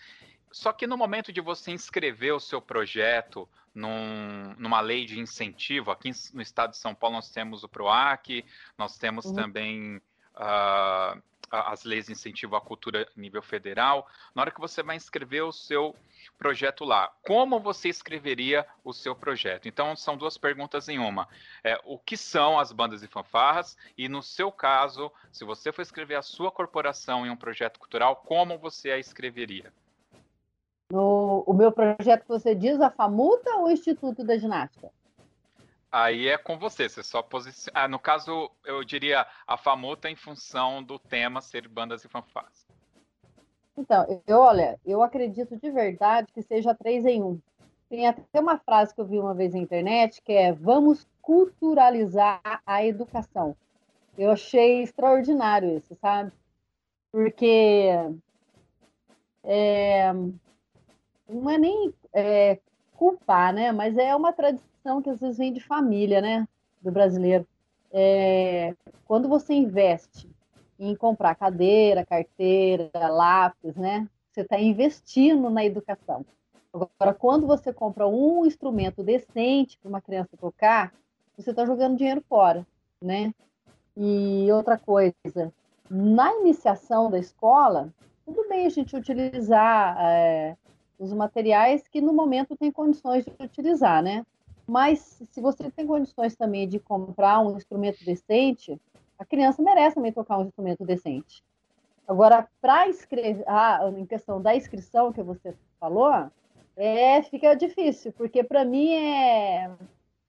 Só 0.51 0.71
que 0.71 0.87
no 0.87 0.97
momento 0.97 1.33
de 1.33 1.41
você 1.41 1.71
inscrever 1.71 2.33
o 2.33 2.39
seu 2.39 2.61
projeto 2.61 3.47
num, 3.73 4.53
numa 4.57 4.79
lei 4.79 5.05
de 5.05 5.19
incentivo, 5.19 5.91
aqui 5.91 6.11
no 6.33 6.41
estado 6.41 6.71
de 6.71 6.77
São 6.77 6.95
Paulo 6.95 7.17
nós 7.17 7.29
temos 7.29 7.63
o 7.63 7.69
PROAC, 7.69 8.45
nós 8.77 8.97
temos 8.97 9.25
uhum. 9.25 9.33
também 9.33 9.97
uh, 10.35 11.21
as 11.51 11.83
leis 11.83 12.07
de 12.07 12.13
incentivo 12.13 12.55
à 12.55 12.61
cultura 12.61 13.03
a 13.03 13.19
nível 13.19 13.41
federal. 13.41 14.07
Na 14.33 14.41
hora 14.41 14.51
que 14.51 14.59
você 14.59 14.81
vai 14.83 14.95
inscrever 14.95 15.43
o 15.43 15.51
seu 15.51 15.95
projeto 16.37 16.83
lá, 16.83 17.11
como 17.23 17.59
você 17.59 17.89
escreveria 17.89 18.65
o 18.83 18.93
seu 18.93 19.15
projeto? 19.15 19.67
Então, 19.67 19.95
são 19.95 20.17
duas 20.17 20.37
perguntas 20.37 20.89
em 20.89 20.99
uma. 20.99 21.27
É, 21.63 21.79
o 21.85 21.97
que 21.97 22.17
são 22.17 22.59
as 22.59 22.71
bandas 22.71 23.03
e 23.03 23.07
fanfarras? 23.07 23.77
E, 23.97 24.09
no 24.09 24.21
seu 24.21 24.51
caso, 24.51 25.11
se 25.31 25.45
você 25.45 25.71
for 25.71 25.81
escrever 25.81 26.15
a 26.15 26.21
sua 26.21 26.51
corporação 26.51 27.25
em 27.25 27.29
um 27.29 27.37
projeto 27.37 27.79
cultural, 27.79 28.17
como 28.17 28.57
você 28.57 28.91
a 28.91 28.97
escreveria? 28.97 29.71
No, 30.91 31.43
o 31.47 31.53
meu 31.53 31.71
projeto 31.71 32.25
você 32.27 32.53
diz, 32.53 32.79
a 32.79 32.91
FAMUTA 32.91 33.55
ou 33.55 33.65
o 33.65 33.71
Instituto 33.71 34.23
da 34.23 34.37
Ginástica? 34.37 34.91
Aí 35.97 36.27
é 36.27 36.37
com 36.37 36.57
você, 36.57 36.89
você 36.89 37.01
só 37.01 37.21
posiciona. 37.21 37.79
Ah, 37.79 37.87
no 37.87 37.97
caso, 37.97 38.51
eu 38.65 38.83
diria 38.83 39.25
a 39.47 39.55
FAMUTA 39.55 40.09
em 40.09 40.15
função 40.17 40.83
do 40.83 40.99
tema 40.99 41.39
ser 41.39 41.69
bandas 41.69 42.03
e 42.03 42.09
fanfarras. 42.09 42.67
Então, 43.77 44.21
eu, 44.27 44.39
olha, 44.39 44.77
eu 44.85 45.01
acredito 45.01 45.55
de 45.55 45.71
verdade 45.71 46.33
que 46.33 46.41
seja 46.41 46.75
três 46.75 47.05
em 47.05 47.23
um. 47.23 47.39
tem 47.89 48.07
até 48.07 48.41
uma 48.41 48.57
frase 48.57 48.93
que 48.93 48.99
eu 48.99 49.05
vi 49.05 49.17
uma 49.17 49.33
vez 49.33 49.53
na 49.53 49.59
internet 49.61 50.21
que 50.21 50.33
é 50.33 50.51
vamos 50.51 51.07
culturalizar 51.21 52.41
a 52.65 52.83
educação. 52.83 53.55
Eu 54.17 54.31
achei 54.31 54.83
extraordinário 54.83 55.77
isso, 55.77 55.95
sabe? 56.01 56.29
Porque 57.09 57.87
é, 59.45 60.11
não 61.29 61.49
é 61.49 61.57
nem 61.57 61.93
é, 62.13 62.59
culpar, 62.97 63.53
né? 63.53 63.71
Mas 63.71 63.97
é 63.97 64.13
uma 64.13 64.33
tradição 64.33 64.74
que 65.01 65.09
às 65.09 65.19
vezes 65.19 65.37
vem 65.37 65.51
de 65.51 65.59
família, 65.59 66.21
né? 66.21 66.47
Do 66.81 66.91
brasileiro. 66.91 67.47
É, 67.91 68.75
quando 69.05 69.27
você 69.27 69.53
investe 69.53 70.29
em 70.77 70.95
comprar 70.95 71.35
cadeira, 71.35 72.05
carteira, 72.05 72.91
lápis, 72.93 73.75
né? 73.75 74.07
Você 74.31 74.41
está 74.41 74.59
investindo 74.59 75.49
na 75.49 75.63
educação. 75.65 76.25
Agora, 76.73 77.13
quando 77.13 77.47
você 77.47 77.71
compra 77.71 78.05
um 78.05 78.45
instrumento 78.45 79.01
decente 79.01 79.77
para 79.77 79.89
uma 79.89 80.01
criança 80.01 80.35
tocar, 80.37 80.93
você 81.37 81.51
está 81.51 81.65
jogando 81.65 81.97
dinheiro 81.97 82.23
fora, 82.27 82.67
né? 83.01 83.33
E 83.95 84.47
outra 84.51 84.77
coisa, 84.77 85.53
na 85.89 86.33
iniciação 86.35 87.09
da 87.09 87.17
escola, 87.17 87.93
tudo 88.25 88.47
bem 88.49 88.65
a 88.65 88.69
gente 88.69 88.95
utilizar 88.95 89.97
é, 90.01 90.57
os 90.99 91.13
materiais 91.13 91.87
que 91.87 92.01
no 92.01 92.11
momento 92.11 92.57
tem 92.57 92.71
condições 92.71 93.23
de 93.23 93.31
utilizar, 93.39 94.03
né? 94.03 94.25
Mas 94.67 95.21
se 95.31 95.39
você 95.41 95.69
tem 95.69 95.85
condições 95.85 96.35
também 96.35 96.67
de 96.67 96.79
comprar 96.79 97.39
um 97.39 97.55
instrumento 97.55 98.03
decente, 98.03 98.79
a 99.17 99.25
criança 99.25 99.61
merece 99.61 99.95
também 99.95 100.11
tocar 100.11 100.37
um 100.37 100.45
instrumento 100.45 100.83
decente. 100.83 101.43
Agora, 102.07 102.47
para 102.61 102.87
escrever, 102.87 103.43
ah, 103.47 103.79
em 103.95 104.05
questão 104.05 104.41
da 104.41 104.55
inscrição 104.55 105.11
que 105.11 105.23
você 105.23 105.55
falou, 105.79 106.29
é, 106.75 107.21
fica 107.23 107.55
difícil, 107.55 108.11
porque 108.11 108.43
para 108.43 108.65
mim 108.65 108.93
é, 108.93 109.71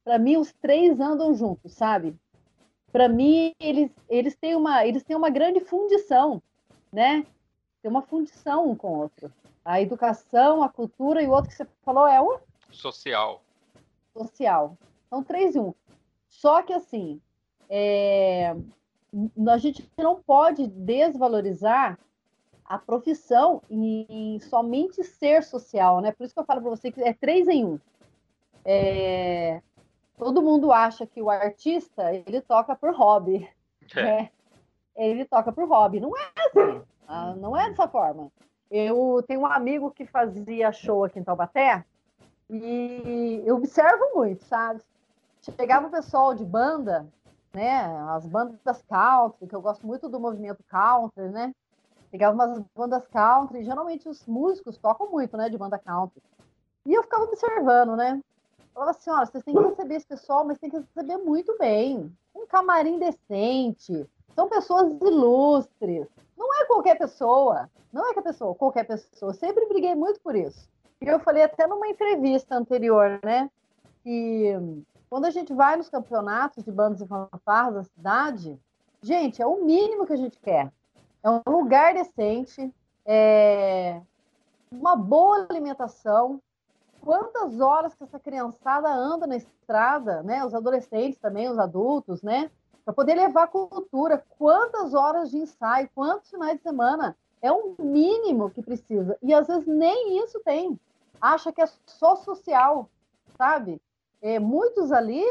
para 0.04 0.18
mim 0.18 0.36
os 0.36 0.52
três 0.52 1.00
andam 1.00 1.34
juntos, 1.34 1.72
sabe? 1.74 2.14
Para 2.92 3.08
mim 3.08 3.52
eles, 3.58 3.90
eles 4.08 4.36
têm 4.36 4.54
uma, 4.54 4.86
eles 4.86 5.02
têm 5.02 5.16
uma 5.16 5.28
grande 5.28 5.60
fundição, 5.60 6.40
né? 6.92 7.26
Tem 7.82 7.90
uma 7.90 8.02
fundição 8.02 8.70
um 8.70 8.76
com 8.76 8.88
o 8.88 8.98
outro. 9.00 9.32
A 9.64 9.80
educação, 9.80 10.62
a 10.62 10.68
cultura 10.68 11.22
e 11.22 11.26
o 11.26 11.32
outro 11.32 11.50
que 11.50 11.56
você 11.56 11.66
falou 11.84 12.06
é 12.06 12.20
o 12.20 12.38
social. 12.70 13.42
Social. 14.18 14.76
São 15.08 15.22
três 15.22 15.54
e 15.54 15.60
um. 15.60 15.74
Só 16.28 16.62
que 16.62 16.72
assim, 16.72 17.20
é, 17.68 18.54
a 19.48 19.58
gente 19.58 19.88
não 19.96 20.16
pode 20.16 20.66
desvalorizar 20.66 21.98
a 22.64 22.78
profissão 22.78 23.62
em, 23.70 24.06
em, 24.08 24.40
somente 24.40 25.04
ser 25.04 25.42
social, 25.44 26.00
né? 26.00 26.12
Por 26.12 26.24
isso 26.24 26.34
que 26.34 26.40
eu 26.40 26.44
falo 26.44 26.60
para 26.60 26.70
você 26.70 26.90
que 26.90 27.00
é 27.00 27.12
três 27.12 27.46
em 27.48 27.64
um. 27.64 27.78
É, 28.64 29.62
todo 30.18 30.42
mundo 30.42 30.72
acha 30.72 31.06
que 31.06 31.22
o 31.22 31.30
artista 31.30 32.12
ele 32.12 32.40
toca 32.40 32.74
por 32.74 32.92
hobby, 32.92 33.48
é. 33.94 34.02
né? 34.02 34.30
Ele 34.96 35.24
toca 35.24 35.52
por 35.52 35.68
hobby. 35.68 36.00
Não 36.00 36.12
é 36.16 36.32
assim. 36.38 36.82
Ah, 37.06 37.34
não 37.36 37.56
é 37.56 37.68
dessa 37.68 37.86
forma. 37.86 38.32
Eu 38.68 39.22
tenho 39.28 39.40
um 39.40 39.46
amigo 39.46 39.90
que 39.92 40.04
fazia 40.04 40.72
show 40.72 41.04
aqui 41.04 41.20
em 41.20 41.24
Taubaté 41.24 41.84
e 42.48 43.42
eu 43.44 43.56
observo 43.56 44.14
muito, 44.14 44.44
sabe? 44.44 44.80
Chegava 45.42 45.86
o 45.86 45.90
pessoal 45.90 46.34
de 46.34 46.44
banda 46.44 47.06
né? 47.56 47.86
As 48.10 48.26
bandas 48.26 48.82
country, 48.82 49.46
que 49.48 49.56
eu 49.56 49.62
gosto 49.62 49.86
muito 49.86 50.10
do 50.10 50.20
movimento 50.20 50.62
country, 50.68 51.30
né? 51.30 51.54
Pegava 52.10 52.34
umas 52.34 52.62
bandas 52.76 53.06
country, 53.08 53.64
geralmente 53.64 54.06
os 54.08 54.26
músicos 54.26 54.76
tocam 54.76 55.10
muito, 55.10 55.36
né, 55.38 55.48
de 55.48 55.56
banda 55.56 55.78
country. 55.78 56.22
E 56.84 56.92
eu 56.92 57.02
ficava 57.02 57.24
observando, 57.24 57.96
né? 57.96 58.20
Falava 58.74 58.90
assim, 58.90 59.10
olha, 59.10 59.24
vocês 59.24 59.42
têm 59.42 59.54
que 59.54 59.62
receber 59.62 59.94
esse 59.94 60.06
pessoal, 60.06 60.44
mas 60.44 60.58
tem 60.58 60.68
que 60.68 60.76
receber 60.76 61.16
muito 61.16 61.56
bem. 61.58 62.14
Um 62.34 62.46
camarim 62.46 62.98
decente. 62.98 64.06
São 64.34 64.48
pessoas 64.48 64.92
ilustres. 65.00 66.06
Não 66.36 66.54
é 66.60 66.66
qualquer 66.66 66.98
pessoa. 66.98 67.70
Não 67.90 68.06
é 68.06 68.12
que 68.12 68.18
a 68.18 68.22
pessoa, 68.22 68.54
qualquer 68.54 68.84
pessoa. 68.86 69.30
Eu 69.30 69.34
sempre 69.34 69.66
briguei 69.66 69.94
muito 69.94 70.20
por 70.20 70.36
isso. 70.36 70.68
Eu 71.00 71.20
falei 71.20 71.42
até 71.42 71.66
numa 71.66 71.88
entrevista 71.88 72.54
anterior, 72.54 73.20
né? 73.22 73.50
Que 74.02 74.54
quando 75.10 75.26
a 75.26 75.30
gente 75.30 75.52
vai 75.52 75.76
nos 75.76 75.88
campeonatos 75.88 76.64
de 76.64 76.72
bandas 76.72 77.00
e 77.00 77.06
fanfarras 77.06 77.74
da 77.74 77.84
cidade, 77.84 78.58
gente, 79.02 79.42
é 79.42 79.46
o 79.46 79.64
mínimo 79.64 80.06
que 80.06 80.12
a 80.12 80.16
gente 80.16 80.38
quer. 80.40 80.72
É 81.22 81.30
um 81.30 81.42
lugar 81.46 81.94
decente, 81.94 82.72
é 83.04 84.00
uma 84.70 84.96
boa 84.96 85.46
alimentação. 85.48 86.40
Quantas 87.00 87.60
horas 87.60 87.94
que 87.94 88.02
essa 88.02 88.18
criançada 88.18 88.88
anda 88.88 89.26
na 89.26 89.36
estrada, 89.36 90.22
né? 90.22 90.44
Os 90.44 90.54
adolescentes 90.54 91.18
também, 91.20 91.48
os 91.48 91.58
adultos, 91.58 92.22
né? 92.22 92.50
Para 92.84 92.94
poder 92.94 93.14
levar 93.14 93.48
cultura. 93.48 94.24
Quantas 94.38 94.94
horas 94.94 95.30
de 95.30 95.38
ensaio, 95.38 95.90
quantos 95.94 96.30
finais 96.30 96.56
de 96.56 96.62
semana? 96.62 97.16
É 97.42 97.52
o 97.52 97.74
mínimo 97.78 98.50
que 98.50 98.62
precisa. 98.62 99.16
E 99.22 99.32
às 99.32 99.46
vezes 99.46 99.66
nem 99.66 100.22
isso 100.22 100.40
tem. 100.40 100.78
Acha 101.20 101.52
que 101.52 101.62
é 101.62 101.66
só 101.86 102.16
social, 102.16 102.88
sabe? 103.36 103.80
é, 104.26 104.38
muitos 104.38 104.92
ali 104.92 105.24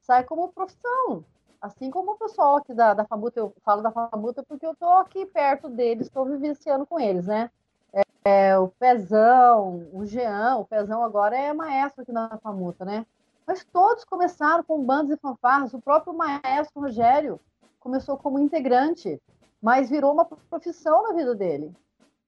saem 0.00 0.24
como 0.24 0.52
profissão. 0.52 1.24
Assim 1.60 1.90
como 1.90 2.12
o 2.12 2.16
pessoal 2.16 2.56
aqui 2.56 2.72
da, 2.72 2.94
da 2.94 3.04
FAMUTA, 3.04 3.40
eu 3.40 3.54
falo 3.62 3.82
da 3.82 3.90
FAMUTA 3.90 4.42
porque 4.42 4.64
eu 4.64 4.72
estou 4.72 4.92
aqui 4.92 5.26
perto 5.26 5.68
deles, 5.68 6.06
estou 6.06 6.24
vivenciando 6.24 6.86
com 6.86 6.98
eles, 6.98 7.26
né? 7.26 7.50
É, 7.92 8.02
é, 8.24 8.58
o 8.58 8.68
Pezão, 8.68 9.88
o 9.92 10.06
Jean, 10.06 10.56
o 10.56 10.64
Pezão 10.64 11.02
agora 11.02 11.36
é 11.36 11.52
maestro 11.52 12.02
aqui 12.02 12.12
na 12.12 12.38
FAMUTA, 12.38 12.84
né? 12.84 13.04
Mas 13.46 13.64
todos 13.64 14.04
começaram 14.04 14.62
com 14.62 14.82
bandas 14.82 15.18
e 15.18 15.20
fanfarras. 15.20 15.74
O 15.74 15.80
próprio 15.80 16.14
maestro 16.14 16.80
Rogério 16.80 17.40
começou 17.80 18.16
como 18.16 18.38
integrante, 18.38 19.20
mas 19.60 19.90
virou 19.90 20.12
uma 20.12 20.24
profissão 20.24 21.02
na 21.02 21.12
vida 21.12 21.34
dele. 21.34 21.74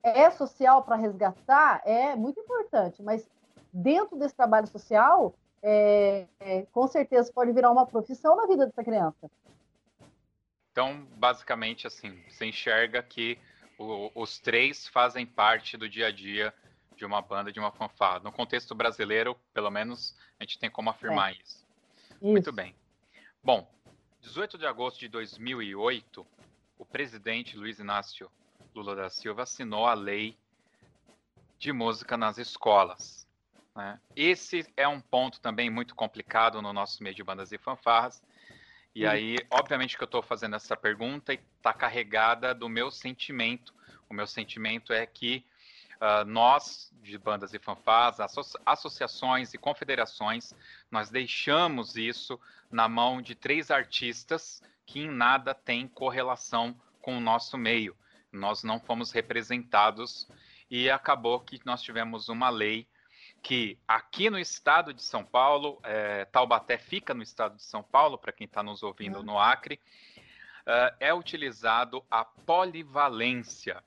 É 0.03 0.31
social 0.31 0.83
para 0.83 0.97
resgatar? 0.97 1.81
É 1.85 2.16
muito 2.16 2.40
importante, 2.40 3.03
mas 3.03 3.29
dentro 3.73 4.18
desse 4.18 4.35
trabalho 4.35 4.66
social, 4.66 5.35
é, 5.62 6.27
é, 6.40 6.66
com 6.73 6.87
certeza 6.88 7.33
pode 7.33 7.53
virar 7.53 7.71
uma 7.71 7.87
profissão 7.87 8.37
na 8.37 8.47
vida 8.47 8.66
dessa 8.66 8.83
criança. 8.83 9.31
Então, 10.73 11.07
basicamente, 11.16 11.87
assim, 11.87 12.18
você 12.29 12.47
enxerga 12.47 13.03
que 13.03 13.38
o, 13.79 14.11
os 14.14 14.38
três 14.38 14.88
fazem 14.88 15.25
parte 15.27 15.77
do 15.77 15.88
dia 15.88 16.09
a 16.09 16.11
dia 16.11 16.53
de 16.97 17.05
uma 17.05 17.21
banda, 17.21 17.53
de 17.53 17.61
uma 17.61 17.71
fanfarra. 17.71 18.21
No 18.21 18.33
contexto 18.33 18.75
brasileiro, 18.75 19.37
pelo 19.53 19.71
menos, 19.71 20.16
a 20.38 20.45
gente 20.45 20.59
tem 20.59 20.71
como 20.71 20.90
afirmar 20.90 21.33
é. 21.33 21.37
isso. 21.37 21.42
isso. 21.42 22.25
Muito 22.25 22.53
bem. 22.53 22.75
Bom, 23.42 23.68
18 24.21 24.57
de 24.57 24.66
agosto 24.66 25.01
de 25.01 25.09
2008, 25.09 26.27
o 26.83 26.85
presidente 26.85 27.57
Luiz 27.57 27.79
Inácio 27.79 28.29
Lula 28.75 28.97
da 28.97 29.09
Silva 29.09 29.45
assinou 29.45 29.87
a 29.87 29.95
lei 29.95 30.37
de 31.57 31.73
música 31.73 32.16
nas 32.16 32.38
escolas. 32.38 33.25
Né? 33.73 34.01
Esse 34.16 34.66
é 34.77 34.88
um 34.88 35.01
ponto 35.01 35.40
também 35.40 35.71
muito 35.71 35.95
complicado 35.95 36.61
no 36.61 36.73
nosso 36.73 37.01
meio 37.01 37.14
de 37.14 37.23
bandas 37.23 37.53
e 37.53 37.57
fanfarras. 37.59 38.21
E 38.97 39.07
aí, 39.07 39.37
obviamente 39.49 39.97
que 39.97 40.03
eu 40.03 40.07
estou 40.07 40.23
fazendo 40.23 40.57
essa 40.57 40.77
pergunta 40.77 41.33
e 41.33 41.38
está 41.57 41.73
carregada 41.73 42.53
do 42.53 42.68
meu 42.68 42.90
sentimento. 42.90 43.73
O 44.11 44.12
meu 44.12 44.27
sentimento 44.27 44.92
é 44.92 45.07
que 45.07 45.47
uh, 46.01 46.25
nós, 46.25 46.92
de 47.01 47.16
bandas 47.16 47.55
e 47.55 47.61
fanfarras, 47.61 48.18
asso 48.18 48.40
associações 48.66 49.55
e 49.55 49.59
confederações, 49.59 50.53
nós 50.90 51.11
deixamos 51.11 51.97
isso 51.97 52.40
na 52.73 52.88
mão 52.88 53.23
de 53.23 53.37
três 53.37 53.71
artistas 53.71 54.61
que 54.87 55.01
em 55.01 55.11
nada 55.11 55.55
têm 55.55 55.88
correlação 55.88 56.79
com 57.01 57.16
o 57.16 57.21
nosso 57.21 57.57
meio. 57.59 57.97
Nós 58.31 58.62
não 58.62 58.81
fomos 58.81 59.12
representados 59.12 60.29
e 60.71 60.90
acabou 60.90 61.40
que 61.40 61.61
nós 61.64 61.83
tivemos 61.83 62.29
uma 62.29 62.49
lei 62.49 62.88
que 63.42 63.77
aqui 63.87 64.31
no 64.31 64.38
estado 64.38 64.95
de 64.95 65.03
São 65.03 65.25
Paulo, 65.25 65.81
é, 65.83 66.25
Taubaté 66.27 66.79
fica 66.79 67.12
no 67.12 67.23
estado 67.23 67.57
de 67.57 67.62
São 67.62 67.83
Paulo, 67.83 68.16
para 68.16 68.33
quem 68.33 68.45
está 68.45 68.62
nos 68.62 68.83
ouvindo 68.83 69.18
uhum. 69.18 69.25
no 69.25 69.38
Acre, 69.38 69.81
uh, 70.62 70.95
é 71.01 71.12
utilizado 71.12 72.05
a 72.11 72.25
polivalência. 72.25 73.83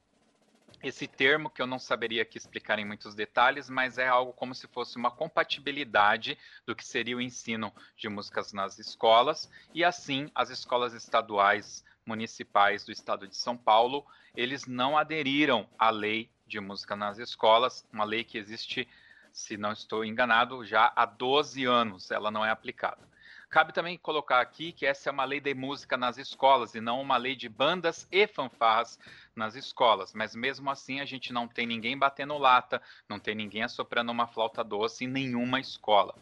Esse 0.83 1.07
termo 1.07 1.49
que 1.49 1.61
eu 1.61 1.67
não 1.67 1.79
saberia 1.79 2.21
aqui 2.21 2.38
explicar 2.38 2.77
em 2.77 2.85
muitos 2.85 3.15
detalhes, 3.15 3.69
mas 3.69 3.97
é 3.97 4.07
algo 4.07 4.33
como 4.33 4.53
se 4.53 4.67
fosse 4.67 4.97
uma 4.97 5.09
compatibilidade 5.09 6.38
do 6.65 6.75
que 6.75 6.85
seria 6.85 7.17
o 7.17 7.21
ensino 7.21 7.73
de 7.97 8.07
músicas 8.07 8.53
nas 8.53 8.77
escolas, 8.77 9.49
e 9.73 9.83
assim 9.83 10.29
as 10.35 10.49
escolas 10.49 10.93
estaduais 10.93 11.83
municipais 12.05 12.85
do 12.85 12.91
estado 12.91 13.27
de 13.27 13.35
São 13.35 13.57
Paulo, 13.57 14.05
eles 14.35 14.67
não 14.67 14.97
aderiram 14.97 15.67
à 15.77 15.89
lei 15.89 16.29
de 16.45 16.59
música 16.59 16.95
nas 16.95 17.17
escolas, 17.17 17.85
uma 17.91 18.03
lei 18.03 18.23
que 18.23 18.38
existe 18.38 18.88
se 19.31 19.57
não 19.57 19.73
estou 19.73 20.05
enganado, 20.05 20.63
já 20.63 20.93
há 20.95 21.05
12 21.05 21.65
anos 21.65 22.09
ela 22.11 22.31
não 22.31 22.45
é 22.45 22.49
aplicada. 22.49 23.14
Cabe 23.56 23.72
também 23.72 23.98
colocar 23.98 24.41
aqui 24.41 24.74
que 24.74 24.86
essa 24.86 25.08
é 25.08 25.12
uma 25.13 25.24
lei 25.24 25.39
de 25.39 25.54
música 25.54 25.96
nas 25.96 26.18
escolas 26.18 26.76
e 26.76 26.82
não 26.82 27.00
uma 27.00 27.15
lei 27.15 27.38
de 27.38 27.48
bandas 27.48 28.06
e 28.12 28.28
fanfarras 28.28 29.00
nas 29.34 29.56
escolas. 29.56 30.13
Mas 30.13 30.36
mesmo 30.36 30.70
assim, 30.70 31.00
a 31.00 31.06
gente 31.06 31.32
não 31.32 31.48
tem 31.48 31.65
ninguém 31.65 31.98
batendo 31.98 32.38
lata, 32.38 32.82
não 33.08 33.18
tem 33.18 33.34
ninguém 33.34 33.63
assoprando 33.63 34.12
uma 34.12 34.28
flauta 34.28 34.62
doce 34.62 35.06
em 35.06 35.08
nenhuma 35.08 35.58
escola. 35.58 36.13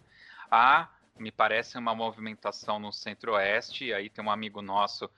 Há, 0.52 0.88
me 1.18 1.32
parece, 1.32 1.76
uma 1.76 1.96
movimentação 1.96 2.78
no 2.78 2.94
Centro-Oeste, 2.94 3.86
e 3.86 3.94
aí 3.96 4.12
tem 4.12 4.24
um 4.24 4.30
amigo 4.30 4.62
nosso 4.62 5.10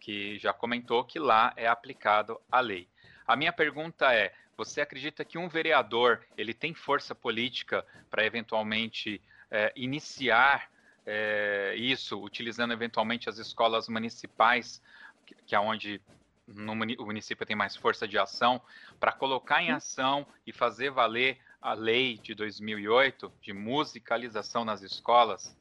que 0.00 0.40
já 0.40 0.52
comentou 0.52 1.04
que 1.04 1.20
lá 1.20 1.52
é 1.54 1.68
aplicado 1.68 2.40
a 2.50 2.58
lei. 2.58 2.88
A 3.24 3.36
minha 3.36 3.52
pergunta 3.52 4.12
é: 4.12 4.34
você 4.56 4.80
acredita 4.80 5.24
que 5.24 5.38
um 5.38 5.48
vereador 5.48 6.26
ele 6.36 6.52
tem 6.52 6.74
força 6.74 7.14
política 7.14 7.86
para 8.10 8.26
eventualmente 8.26 9.22
é, 9.48 9.72
iniciar 9.76 10.68
é, 11.06 11.74
isso, 11.76 12.22
utilizando 12.22 12.72
eventualmente 12.72 13.28
as 13.28 13.38
escolas 13.38 13.88
municipais, 13.88 14.82
que, 15.26 15.34
que 15.46 15.54
é 15.54 15.60
onde 15.60 16.00
no, 16.46 16.72
o 16.72 17.06
município 17.06 17.46
tem 17.46 17.56
mais 17.56 17.76
força 17.76 18.06
de 18.06 18.18
ação, 18.18 18.60
para 18.98 19.12
colocar 19.12 19.62
em 19.62 19.70
ação 19.70 20.26
e 20.46 20.52
fazer 20.52 20.90
valer 20.90 21.38
a 21.60 21.74
lei 21.74 22.18
de 22.18 22.34
2008 22.34 23.30
de 23.40 23.52
musicalização 23.52 24.64
nas 24.64 24.82
escolas? 24.82 25.56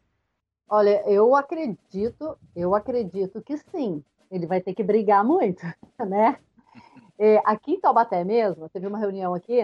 Olha, 0.67 1.03
eu 1.07 1.35
acredito, 1.35 2.37
eu 2.55 2.75
acredito 2.75 3.41
que 3.41 3.57
sim. 3.57 4.03
Ele 4.31 4.45
vai 4.45 4.61
ter 4.61 4.73
que 4.73 4.83
brigar 4.83 5.23
muito, 5.23 5.61
né? 6.07 6.39
É, 7.17 7.41
aqui 7.43 7.73
em 7.73 7.79
Taubaté 7.79 8.23
mesmo, 8.23 8.69
teve 8.69 8.87
uma 8.87 8.97
reunião 8.97 9.33
aqui 9.33 9.59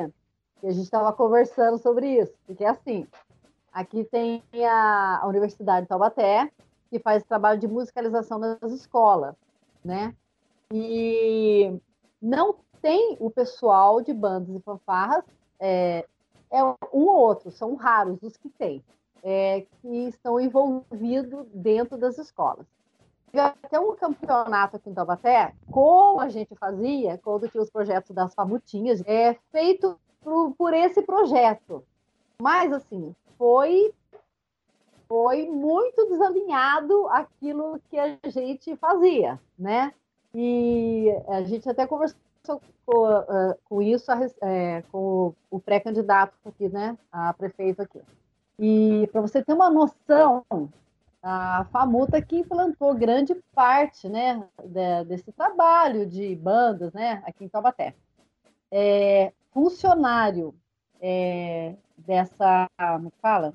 e 0.64 0.68
a 0.68 0.72
gente 0.72 0.84
estava 0.84 1.14
conversando 1.14 1.78
sobre 1.78 2.20
isso, 2.20 2.34
porque 2.46 2.64
é 2.64 2.70
assim, 2.70 3.08
aqui 3.76 4.06
tem 4.06 4.42
a, 4.66 5.20
a 5.22 5.28
Universidade 5.28 5.82
de 5.82 5.90
Taubaté, 5.90 6.50
que 6.90 6.98
faz 6.98 7.24
trabalho 7.24 7.60
de 7.60 7.68
musicalização 7.68 8.40
nas 8.40 8.72
escolas, 8.72 9.36
né? 9.84 10.16
E 10.72 11.78
não 12.22 12.56
tem 12.82 13.18
o 13.20 13.30
pessoal 13.30 14.02
de 14.02 14.14
bandas 14.14 14.56
e 14.56 14.62
fanfarras, 14.62 15.26
é, 15.60 16.08
é 16.50 16.64
um 16.64 16.76
ou 16.94 17.18
outro, 17.18 17.52
são 17.52 17.76
raros 17.76 18.24
os 18.24 18.38
que 18.38 18.48
tem, 18.48 18.82
é, 19.22 19.66
que 19.82 20.08
estão 20.08 20.40
envolvidos 20.40 21.46
dentro 21.54 21.98
das 21.98 22.18
escolas 22.18 22.66
até 23.38 23.78
um 23.78 23.94
campeonato 23.96 24.78
aqui 24.78 24.90
em 24.90 24.94
Taubaté, 24.94 25.54
como 25.70 26.22
a 26.22 26.30
gente 26.30 26.56
fazia, 26.56 27.20
quando 27.22 27.50
tinha 27.50 27.62
os 27.62 27.70
projetos 27.70 28.16
das 28.16 28.34
famutinhas, 28.34 29.04
é 29.06 29.34
feito 29.52 30.00
por, 30.22 30.54
por 30.56 30.74
esse 30.74 31.02
projeto. 31.02 31.84
Mas, 32.42 32.72
assim, 32.74 33.16
foi 33.38 33.94
foi 35.08 35.48
muito 35.48 36.08
desalinhado 36.08 37.08
aquilo 37.10 37.80
que 37.90 37.98
a 37.98 38.18
gente 38.28 38.76
fazia, 38.76 39.40
né? 39.58 39.94
E 40.34 41.10
a 41.28 41.44
gente 41.44 41.70
até 41.70 41.86
conversou 41.86 42.20
com, 42.86 43.08
uh, 43.08 43.56
com 43.66 43.82
isso 43.82 44.12
é, 44.42 44.84
com 44.92 45.34
o 45.52 45.60
pré-candidato 45.60 46.34
aqui, 46.44 46.68
né? 46.70 46.98
A 47.12 47.32
prefeito 47.34 47.84
aqui. 47.84 48.02
E 48.58 49.08
para 49.12 49.22
você 49.22 49.44
ter 49.44 49.54
uma 49.54 49.70
noção 49.70 50.44
a 51.28 51.66
Famuta 51.72 52.22
que 52.22 52.38
implantou 52.38 52.94
grande 52.94 53.34
parte 53.56 54.08
né, 54.08 54.48
de, 54.64 55.06
desse 55.06 55.32
trabalho 55.32 56.06
de 56.06 56.36
bandas 56.36 56.94
né, 56.94 57.24
aqui 57.26 57.46
em 57.46 57.50
Taubaté. 57.50 57.96
É, 58.72 59.34
funcionário 59.52 60.54
é, 61.08 61.76
dessa, 61.96 62.68
como 62.78 63.14
fala? 63.22 63.54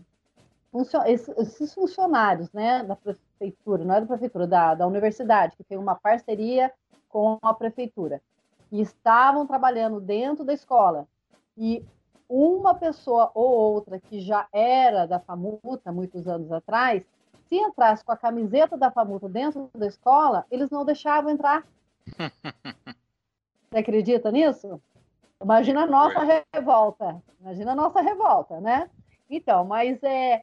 Funcio, 0.70 1.02
esses 1.04 1.74
funcionários 1.74 2.52
né, 2.52 2.84
da 2.84 2.94
prefeitura, 2.94 3.84
não 3.84 3.96
é 3.96 4.00
da 4.00 4.06
prefeitura, 4.06 4.46
da, 4.46 4.74
da 4.76 4.86
universidade, 4.86 5.56
que 5.56 5.64
tem 5.64 5.76
uma 5.76 5.96
parceria 5.96 6.72
com 7.08 7.38
a 7.42 7.52
prefeitura, 7.52 8.22
e 8.70 8.80
estavam 8.80 9.48
trabalhando 9.48 10.00
dentro 10.00 10.44
da 10.44 10.52
escola, 10.52 11.08
e 11.58 11.84
uma 12.28 12.72
pessoa 12.72 13.32
ou 13.34 13.50
outra 13.50 13.98
que 13.98 14.20
já 14.20 14.46
era 14.52 15.04
da 15.04 15.18
FAMUTA 15.18 15.90
muitos 15.90 16.28
anos 16.28 16.52
atrás, 16.52 17.04
se 17.48 17.56
entrasse 17.56 18.04
com 18.04 18.12
a 18.12 18.16
camiseta 18.16 18.76
da 18.76 18.92
Famuta 18.92 19.28
dentro 19.28 19.68
da 19.74 19.88
escola, 19.88 20.46
eles 20.52 20.70
não 20.70 20.84
deixavam 20.84 21.32
entrar. 21.32 21.66
Você 23.68 23.78
acredita 23.78 24.30
nisso? 24.30 24.80
Imagina 25.42 25.82
a 25.82 25.86
nossa 25.86 26.44
revolta. 26.52 27.22
Imagina 27.40 27.72
a 27.72 27.74
nossa 27.74 28.00
revolta, 28.00 28.60
né? 28.60 28.90
Então, 29.28 29.64
mas 29.64 30.02
é, 30.02 30.42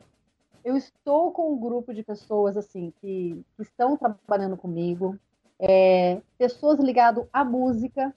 eu 0.63 0.75
estou 0.75 1.31
com 1.31 1.53
um 1.53 1.59
grupo 1.59 1.93
de 1.93 2.03
pessoas 2.03 2.57
assim 2.57 2.91
que, 2.99 3.43
que 3.55 3.61
estão 3.61 3.95
trabalhando 3.95 4.57
comigo, 4.57 5.17
é, 5.59 6.19
pessoas 6.37 6.79
ligadas 6.79 7.25
à 7.31 7.43
música, 7.43 8.13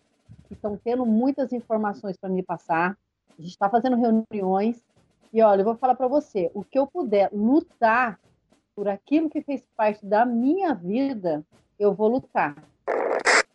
que 0.49 0.55
estão 0.55 0.77
tendo 0.77 1.05
muitas 1.05 1.53
informações 1.53 2.16
para 2.16 2.31
me 2.31 2.43
passar. 2.43 2.97
A 3.38 3.43
gente 3.43 3.53
está 3.53 3.69
fazendo 3.69 3.97
reuniões. 3.97 4.83
E 5.33 5.43
olha, 5.43 5.61
eu 5.61 5.64
vou 5.64 5.77
falar 5.77 5.95
para 5.95 6.09
você: 6.09 6.51
o 6.55 6.64
que 6.64 6.79
eu 6.79 6.87
puder 6.87 7.31
lutar 7.33 8.19
por 8.75 8.88
aquilo 8.88 9.31
que 9.31 9.43
fez 9.43 9.64
parte 9.77 10.05
da 10.05 10.25
minha 10.25 10.75
vida, 10.75 11.45
eu 11.79 11.93
vou 11.93 12.09
lutar. 12.09 12.57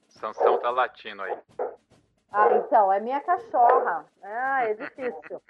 Sansão 0.08 0.60
tá 0.60 0.70
latindo 0.70 1.22
aí. 1.22 1.38
Ah, 2.38 2.54
então, 2.58 2.92
é 2.92 3.00
minha 3.00 3.22
cachorra. 3.22 4.06
Ah, 4.22 4.66
é 4.66 4.74
difícil. 4.74 5.42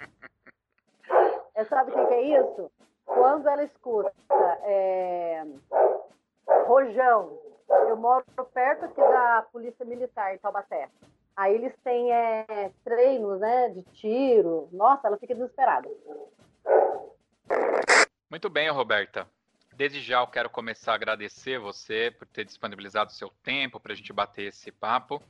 É, 1.56 1.65
sabe 1.65 1.89
o 1.89 1.93
que, 1.95 2.06
que, 2.06 2.13
é 2.13 2.39
isso? 2.39 2.71
Quando 3.08 3.50
ela 3.50 3.63
escuta 3.63 4.13
é, 4.62 5.43
rojão, 6.67 7.39
eu 7.89 7.98
moro 7.98 8.24
perto 8.54 8.86
aqui 8.86 9.02
da 9.02 9.48
Polícia 9.52 9.84
Militar 9.84 10.36
em 10.36 10.38
Taubaté. 10.38 10.88
Aí 11.36 11.56
eles 11.56 11.76
têm 11.84 12.13
é, 12.13 12.71
treinos 12.84 13.39
né, 13.39 13.69
de 13.69 13.82
tiro. 13.93 14.69
Nossa, 14.71 15.08
ela 15.08 15.17
fica 15.17 15.34
desesperada. 15.34 15.89
Muito 18.30 18.48
bem, 18.48 18.69
Roberta. 18.69 19.28
Desde 19.76 20.00
já 20.00 20.22
eu 20.22 20.28
quero 20.28 20.50
começar 20.50 20.94
a 20.94 20.96
agradecer 20.96 21.60
você 21.60 22.10
por 22.18 22.26
ter 22.26 22.46
disponibilizado 22.46 23.12
seu 23.12 23.30
tempo 23.44 23.78
para 23.78 23.92
a 23.92 23.96
gente 23.96 24.14
bater 24.14 24.44
esse 24.44 24.72
papo. 24.72 25.22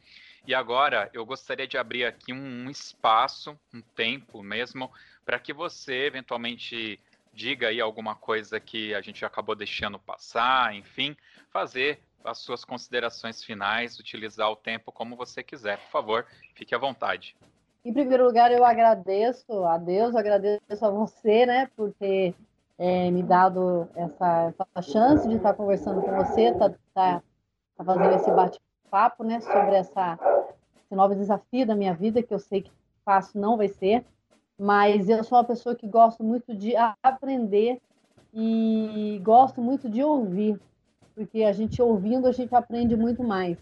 E 0.45 0.53
agora 0.53 1.09
eu 1.13 1.25
gostaria 1.25 1.67
de 1.67 1.79
abrir 1.79 2.05
aqui 2.05 2.31
um, 2.31 2.65
um 2.65 2.69
espaço, 2.69 3.57
um 3.73 3.81
tempo 3.81 4.43
mesmo, 4.43 4.91
para 5.25 5.39
que 5.39 5.51
você 5.51 6.05
eventualmente 6.05 6.99
diga 7.33 7.69
aí 7.69 7.81
alguma 7.81 8.13
coisa 8.13 8.59
que 8.59 8.93
a 8.93 9.01
gente 9.01 9.25
acabou 9.25 9.55
deixando 9.55 9.97
passar, 9.97 10.75
enfim, 10.75 11.17
fazer 11.49 11.99
as 12.23 12.37
suas 12.37 12.63
considerações 12.63 13.43
finais, 13.43 13.97
utilizar 13.99 14.51
o 14.51 14.55
tempo 14.55 14.91
como 14.91 15.15
você 15.15 15.41
quiser. 15.41 15.79
Por 15.79 15.89
favor, 15.89 16.27
fique 16.53 16.75
à 16.75 16.77
vontade. 16.77 17.35
Em 17.83 17.91
primeiro 17.91 18.25
lugar, 18.25 18.51
eu 18.51 18.63
agradeço 18.63 19.63
a 19.63 19.79
Deus, 19.79 20.15
agradeço 20.15 20.85
a 20.85 20.89
você, 20.91 21.47
né, 21.47 21.69
por 21.75 21.91
ter 21.93 22.35
é, 22.77 23.09
me 23.09 23.23
dado 23.23 23.87
essa, 23.95 24.53
essa, 24.53 24.81
chance 24.81 25.27
de 25.27 25.35
estar 25.35 25.53
conversando 25.53 26.01
com 26.01 26.11
você, 26.11 26.53
tá, 26.53 26.69
tá, 26.93 27.21
tá 27.77 27.83
fazendo 27.83 28.15
esse 28.15 28.31
bate-papo, 28.31 29.23
né, 29.23 29.39
sobre 29.39 29.75
essa, 29.75 30.17
esse 30.83 30.95
novo 30.95 31.15
desafio 31.15 31.65
da 31.65 31.75
minha 31.75 31.93
vida, 31.93 32.21
que 32.21 32.33
eu 32.33 32.39
sei 32.39 32.63
que 32.63 32.71
fácil 33.03 33.39
não 33.39 33.55
vai 33.55 33.67
ser, 33.67 34.05
mas 34.57 35.09
eu 35.09 35.23
sou 35.23 35.37
uma 35.37 35.43
pessoa 35.43 35.75
que 35.75 35.87
gosto 35.87 36.23
muito 36.23 36.55
de 36.55 36.73
aprender 37.03 37.81
e 38.33 39.19
gosto 39.23 39.61
muito 39.61 39.89
de 39.89 40.03
ouvir, 40.03 40.59
porque 41.13 41.43
a 41.43 41.53
gente 41.53 41.81
ouvindo, 41.81 42.27
a 42.27 42.31
gente 42.31 42.53
aprende 42.53 42.95
muito 42.95 43.23
mais. 43.23 43.57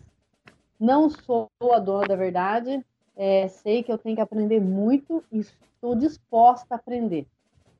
Não 0.79 1.09
sou 1.09 1.49
a 1.71 1.79
dona 1.79 2.07
da 2.07 2.15
verdade, 2.15 2.83
é, 3.15 3.47
sei 3.47 3.83
que 3.83 3.91
eu 3.91 3.97
tenho 3.97 4.15
que 4.15 4.21
aprender 4.21 4.59
muito 4.59 5.23
e 5.31 5.39
estou 5.39 5.95
disposta 5.95 6.73
a 6.73 6.77
aprender. 6.77 7.27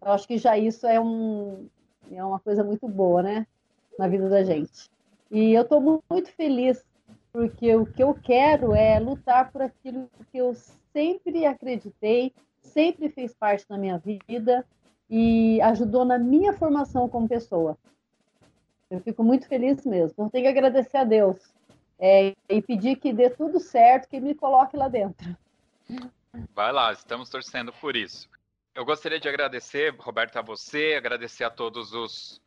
Eu 0.06 0.12
acho 0.12 0.28
que 0.28 0.38
já 0.38 0.58
isso 0.58 0.86
é, 0.86 1.00
um, 1.00 1.68
é 2.12 2.24
uma 2.24 2.40
coisa 2.40 2.64
muito 2.64 2.88
boa, 2.88 3.24
né? 3.24 3.48
Na 3.98 4.08
vida 4.08 4.30
da 4.30 4.44
gente. 4.44 4.92
E 5.32 5.54
eu 5.54 5.62
estou 5.62 6.02
muito 6.10 6.32
feliz, 6.32 6.84
porque 7.32 7.76
o 7.76 7.86
que 7.86 8.04
eu 8.04 8.14
quero 8.14 8.74
é 8.76 9.00
lutar 9.00 9.52
por 9.52 9.62
aquilo 9.62 10.10
que 10.32 10.38
eu 10.38 10.54
sempre 10.92 11.46
acreditei, 11.46 12.34
sempre 12.62 13.10
fez 13.10 13.34
parte 13.34 13.68
da 13.68 13.78
minha 13.78 13.98
vida 13.98 14.66
e 15.10 15.62
ajudou 15.62 16.06
na 16.06 16.18
minha 16.18 16.54
formação 16.54 17.08
como 17.08 17.28
pessoa. 17.28 17.78
Eu 18.90 19.00
fico 19.00 19.24
muito 19.24 19.48
feliz 19.48 19.86
mesmo. 19.86 20.26
Eu 20.26 20.30
tenho 20.30 20.44
que 20.44 20.50
agradecer 20.50 20.98
a 20.98 21.04
Deus 21.04 21.38
é, 21.98 22.36
e 22.50 22.62
pedir 22.62 22.98
que 22.98 23.14
dê 23.14 23.30
tudo 23.30 23.60
certo, 23.60 24.08
que 24.08 24.20
me 24.20 24.36
coloque 24.36 24.78
lá 24.78 24.88
dentro. 24.88 25.36
Vai 26.54 26.72
lá, 26.72 26.92
estamos 26.92 27.30
torcendo 27.30 27.72
por 27.74 27.96
isso. 27.96 28.30
Eu 28.76 28.84
gostaria 28.84 29.20
de 29.20 29.30
agradecer, 29.30 29.94
Roberto, 30.00 30.38
a 30.38 30.42
você, 30.42 30.96
agradecer 30.98 31.44
a 31.44 31.50
todos 31.52 31.94
os, 31.94 32.42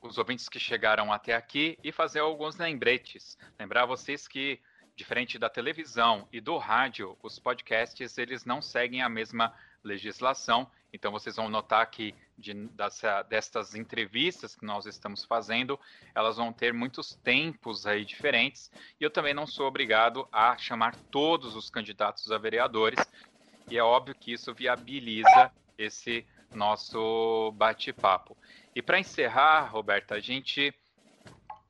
os 0.00 0.18
ouvintes 0.18 0.48
que 0.48 0.60
chegaram 0.60 1.12
até 1.12 1.34
aqui 1.34 1.76
e 1.82 1.90
fazer 1.90 2.20
alguns 2.20 2.56
lembretes. 2.56 3.36
Lembrar 3.58 3.84
vocês 3.84 4.28
que, 4.28 4.60
diferente 4.94 5.36
da 5.36 5.50
televisão 5.50 6.28
e 6.32 6.40
do 6.40 6.58
rádio, 6.58 7.18
os 7.20 7.40
podcasts 7.40 8.16
eles 8.18 8.44
não 8.44 8.62
seguem 8.62 9.02
a 9.02 9.08
mesma 9.08 9.52
legislação 9.82 10.70
Então 10.92 11.10
vocês 11.10 11.34
vão 11.34 11.48
notar 11.48 11.90
que 11.90 12.14
de, 12.38 12.54
dessa, 12.68 13.22
destas 13.22 13.74
entrevistas 13.74 14.54
que 14.54 14.64
nós 14.64 14.86
estamos 14.86 15.24
fazendo, 15.24 15.78
elas 16.14 16.36
vão 16.36 16.52
ter 16.52 16.72
muitos 16.72 17.16
tempos 17.16 17.84
aí 17.84 18.04
diferentes. 18.04 18.70
E 19.00 19.02
eu 19.02 19.10
também 19.10 19.34
não 19.34 19.44
sou 19.44 19.66
obrigado 19.66 20.28
a 20.30 20.56
chamar 20.56 20.94
todos 21.10 21.56
os 21.56 21.68
candidatos 21.68 22.30
a 22.30 22.38
vereadores. 22.38 23.04
E 23.68 23.76
é 23.76 23.82
óbvio 23.82 24.14
que 24.14 24.32
isso 24.32 24.54
viabiliza 24.54 25.52
esse 25.78 26.26
nosso 26.52 27.52
bate-papo. 27.56 28.36
E 28.74 28.82
para 28.82 28.98
encerrar, 28.98 29.70
Roberta, 29.70 30.14
a 30.14 30.20
gente 30.20 30.72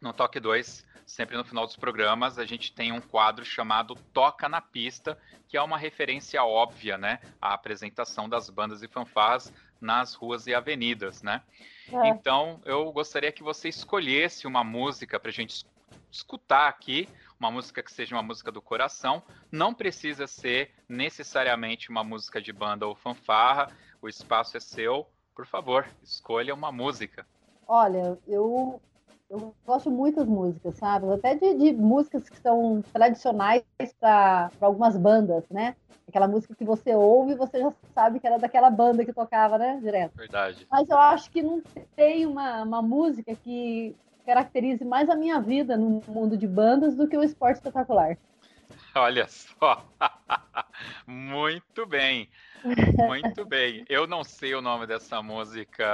no 0.00 0.12
Toque 0.12 0.38
2 0.38 0.84
sempre 1.06 1.36
no 1.36 1.44
final 1.44 1.66
dos 1.66 1.76
programas, 1.76 2.38
a 2.38 2.44
gente 2.44 2.72
tem 2.72 2.92
um 2.92 3.00
quadro 3.00 3.44
chamado 3.44 3.94
Toca 4.12 4.48
na 4.48 4.60
Pista, 4.60 5.18
que 5.48 5.56
é 5.56 5.62
uma 5.62 5.78
referência 5.78 6.42
óbvia, 6.42 6.96
né, 6.96 7.20
à 7.40 7.54
apresentação 7.54 8.28
das 8.28 8.48
bandas 8.48 8.82
e 8.82 8.88
fanfarras 8.88 9.52
nas 9.80 10.14
ruas 10.14 10.46
e 10.46 10.54
avenidas, 10.54 11.22
né? 11.22 11.42
É. 11.92 12.08
Então, 12.08 12.60
eu 12.64 12.90
gostaria 12.90 13.30
que 13.30 13.42
você 13.42 13.68
escolhesse 13.68 14.46
uma 14.46 14.64
música 14.64 15.20
para 15.20 15.30
a 15.30 15.32
gente 15.32 15.66
escutar 16.10 16.68
aqui, 16.68 17.08
uma 17.38 17.50
música 17.50 17.82
que 17.82 17.92
seja 17.92 18.14
uma 18.14 18.22
música 18.22 18.50
do 18.50 18.62
coração. 18.62 19.22
Não 19.52 19.74
precisa 19.74 20.26
ser 20.26 20.70
necessariamente 20.88 21.90
uma 21.90 22.02
música 22.02 22.40
de 22.40 22.52
banda 22.52 22.86
ou 22.86 22.94
fanfarra. 22.94 23.68
O 24.04 24.08
espaço 24.08 24.54
é 24.54 24.60
seu. 24.60 25.06
Por 25.34 25.46
favor, 25.46 25.86
escolha 26.02 26.52
uma 26.52 26.70
música. 26.70 27.26
Olha, 27.66 28.18
eu 28.28 28.78
eu 29.30 29.54
gosto 29.64 29.90
muito 29.90 30.16
das 30.16 30.28
músicas, 30.28 30.76
sabe? 30.76 31.10
Até 31.10 31.34
de, 31.34 31.54
de 31.54 31.72
músicas 31.72 32.28
que 32.28 32.38
são 32.38 32.84
tradicionais 32.92 33.64
para 33.98 34.50
algumas 34.60 34.94
bandas, 34.98 35.48
né? 35.48 35.74
Aquela 36.06 36.28
música 36.28 36.54
que 36.54 36.66
você 36.66 36.94
ouve 36.94 37.32
e 37.32 37.34
você 37.34 37.58
já 37.58 37.72
sabe 37.94 38.20
que 38.20 38.26
era 38.26 38.38
daquela 38.38 38.68
banda 38.68 39.06
que 39.06 39.12
tocava, 39.14 39.56
né? 39.56 39.80
Direto. 39.82 40.14
Verdade. 40.14 40.66
Mas 40.70 40.90
eu 40.90 40.98
acho 40.98 41.30
que 41.30 41.42
não 41.42 41.62
tem 41.96 42.26
uma, 42.26 42.62
uma 42.62 42.82
música 42.82 43.34
que 43.34 43.96
caracterize 44.26 44.84
mais 44.84 45.08
a 45.08 45.16
minha 45.16 45.40
vida 45.40 45.78
no 45.78 46.02
mundo 46.06 46.36
de 46.36 46.46
bandas 46.46 46.94
do 46.94 47.08
que 47.08 47.16
o 47.16 47.24
esporte 47.24 47.56
espetacular. 47.56 48.18
Olha 48.94 49.26
só. 49.28 49.82
Muito 51.06 51.86
bem. 51.86 52.28
Muito 53.06 53.44
bem. 53.44 53.84
Eu 53.88 54.06
não 54.06 54.24
sei 54.24 54.54
o 54.54 54.62
nome 54.62 54.86
dessa 54.86 55.22
música. 55.22 55.84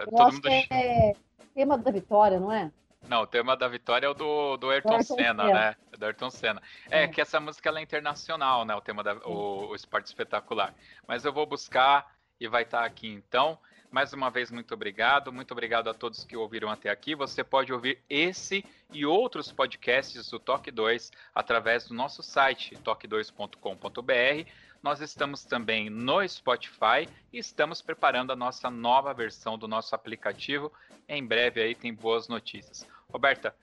Eu 0.00 0.10
Todo 0.10 0.32
mundo... 0.32 0.48
é 0.48 1.14
tema 1.54 1.78
da 1.78 1.90
vitória, 1.90 2.40
não 2.40 2.52
é? 2.52 2.70
Não, 3.08 3.22
o 3.22 3.26
tema 3.26 3.56
da 3.56 3.66
vitória 3.66 4.06
é 4.06 4.08
o 4.08 4.14
do, 4.14 4.56
do 4.56 4.70
Ayrton, 4.70 4.94
Ayrton 4.94 5.16
Senna, 5.16 5.44
Senna, 5.46 5.54
né? 5.54 5.76
Do 5.98 6.06
Ayrton 6.06 6.30
Senna. 6.30 6.62
É, 6.90 7.04
é, 7.04 7.08
que 7.08 7.20
essa 7.20 7.40
música 7.40 7.68
ela 7.68 7.80
é 7.80 7.82
internacional, 7.82 8.64
né? 8.64 8.74
O 8.74 8.80
tema 8.80 9.02
da 9.02 9.14
o, 9.26 9.70
o 9.70 9.74
esporte 9.74 10.06
espetacular. 10.06 10.74
Mas 11.06 11.24
eu 11.24 11.32
vou 11.32 11.44
buscar 11.44 12.14
e 12.40 12.46
vai 12.46 12.62
estar 12.62 12.84
aqui 12.84 13.08
então. 13.08 13.58
Mais 13.90 14.12
uma 14.14 14.30
vez, 14.30 14.50
muito 14.50 14.72
obrigado. 14.72 15.32
Muito 15.32 15.50
obrigado 15.50 15.90
a 15.90 15.94
todos 15.94 16.24
que 16.24 16.36
ouviram 16.36 16.70
até 16.70 16.88
aqui. 16.90 17.14
Você 17.14 17.44
pode 17.44 17.72
ouvir 17.72 17.98
esse 18.08 18.64
e 18.90 19.04
outros 19.04 19.52
podcasts 19.52 20.30
do 20.30 20.38
Toque 20.38 20.70
2 20.70 21.10
através 21.34 21.88
do 21.88 21.94
nosso 21.94 22.22
site, 22.22 22.76
toque2.com.br. 22.76 24.50
Nós 24.82 25.00
estamos 25.00 25.44
também 25.44 25.88
no 25.88 26.26
Spotify 26.28 27.08
e 27.32 27.38
estamos 27.38 27.80
preparando 27.80 28.32
a 28.32 28.36
nossa 28.36 28.68
nova 28.68 29.14
versão 29.14 29.56
do 29.56 29.68
nosso 29.68 29.94
aplicativo. 29.94 30.72
Em 31.08 31.24
breve 31.24 31.62
aí 31.62 31.74
tem 31.74 31.94
boas 31.94 32.26
notícias. 32.26 32.84
Roberta, 33.12 33.54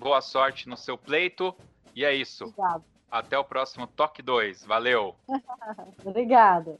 boa 0.00 0.20
sorte 0.20 0.68
no 0.68 0.76
seu 0.76 0.98
pleito. 0.98 1.54
E 1.94 2.04
é 2.04 2.12
isso. 2.12 2.46
Obrigado. 2.46 2.84
Até 3.08 3.38
o 3.38 3.44
próximo 3.44 3.86
Toque 3.86 4.20
2. 4.20 4.64
Valeu. 4.64 5.14
Obrigada. 6.04 6.76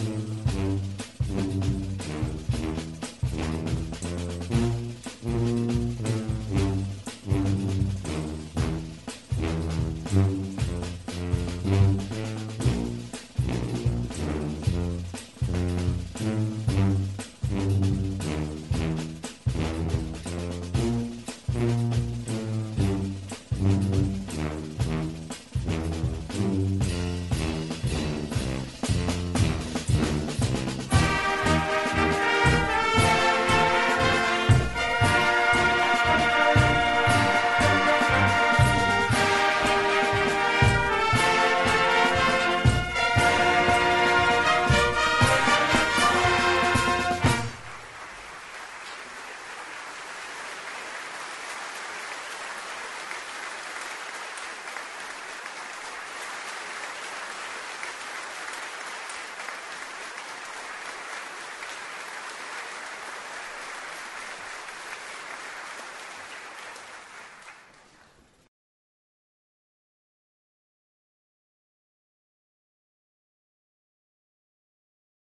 Amen. 0.00 0.39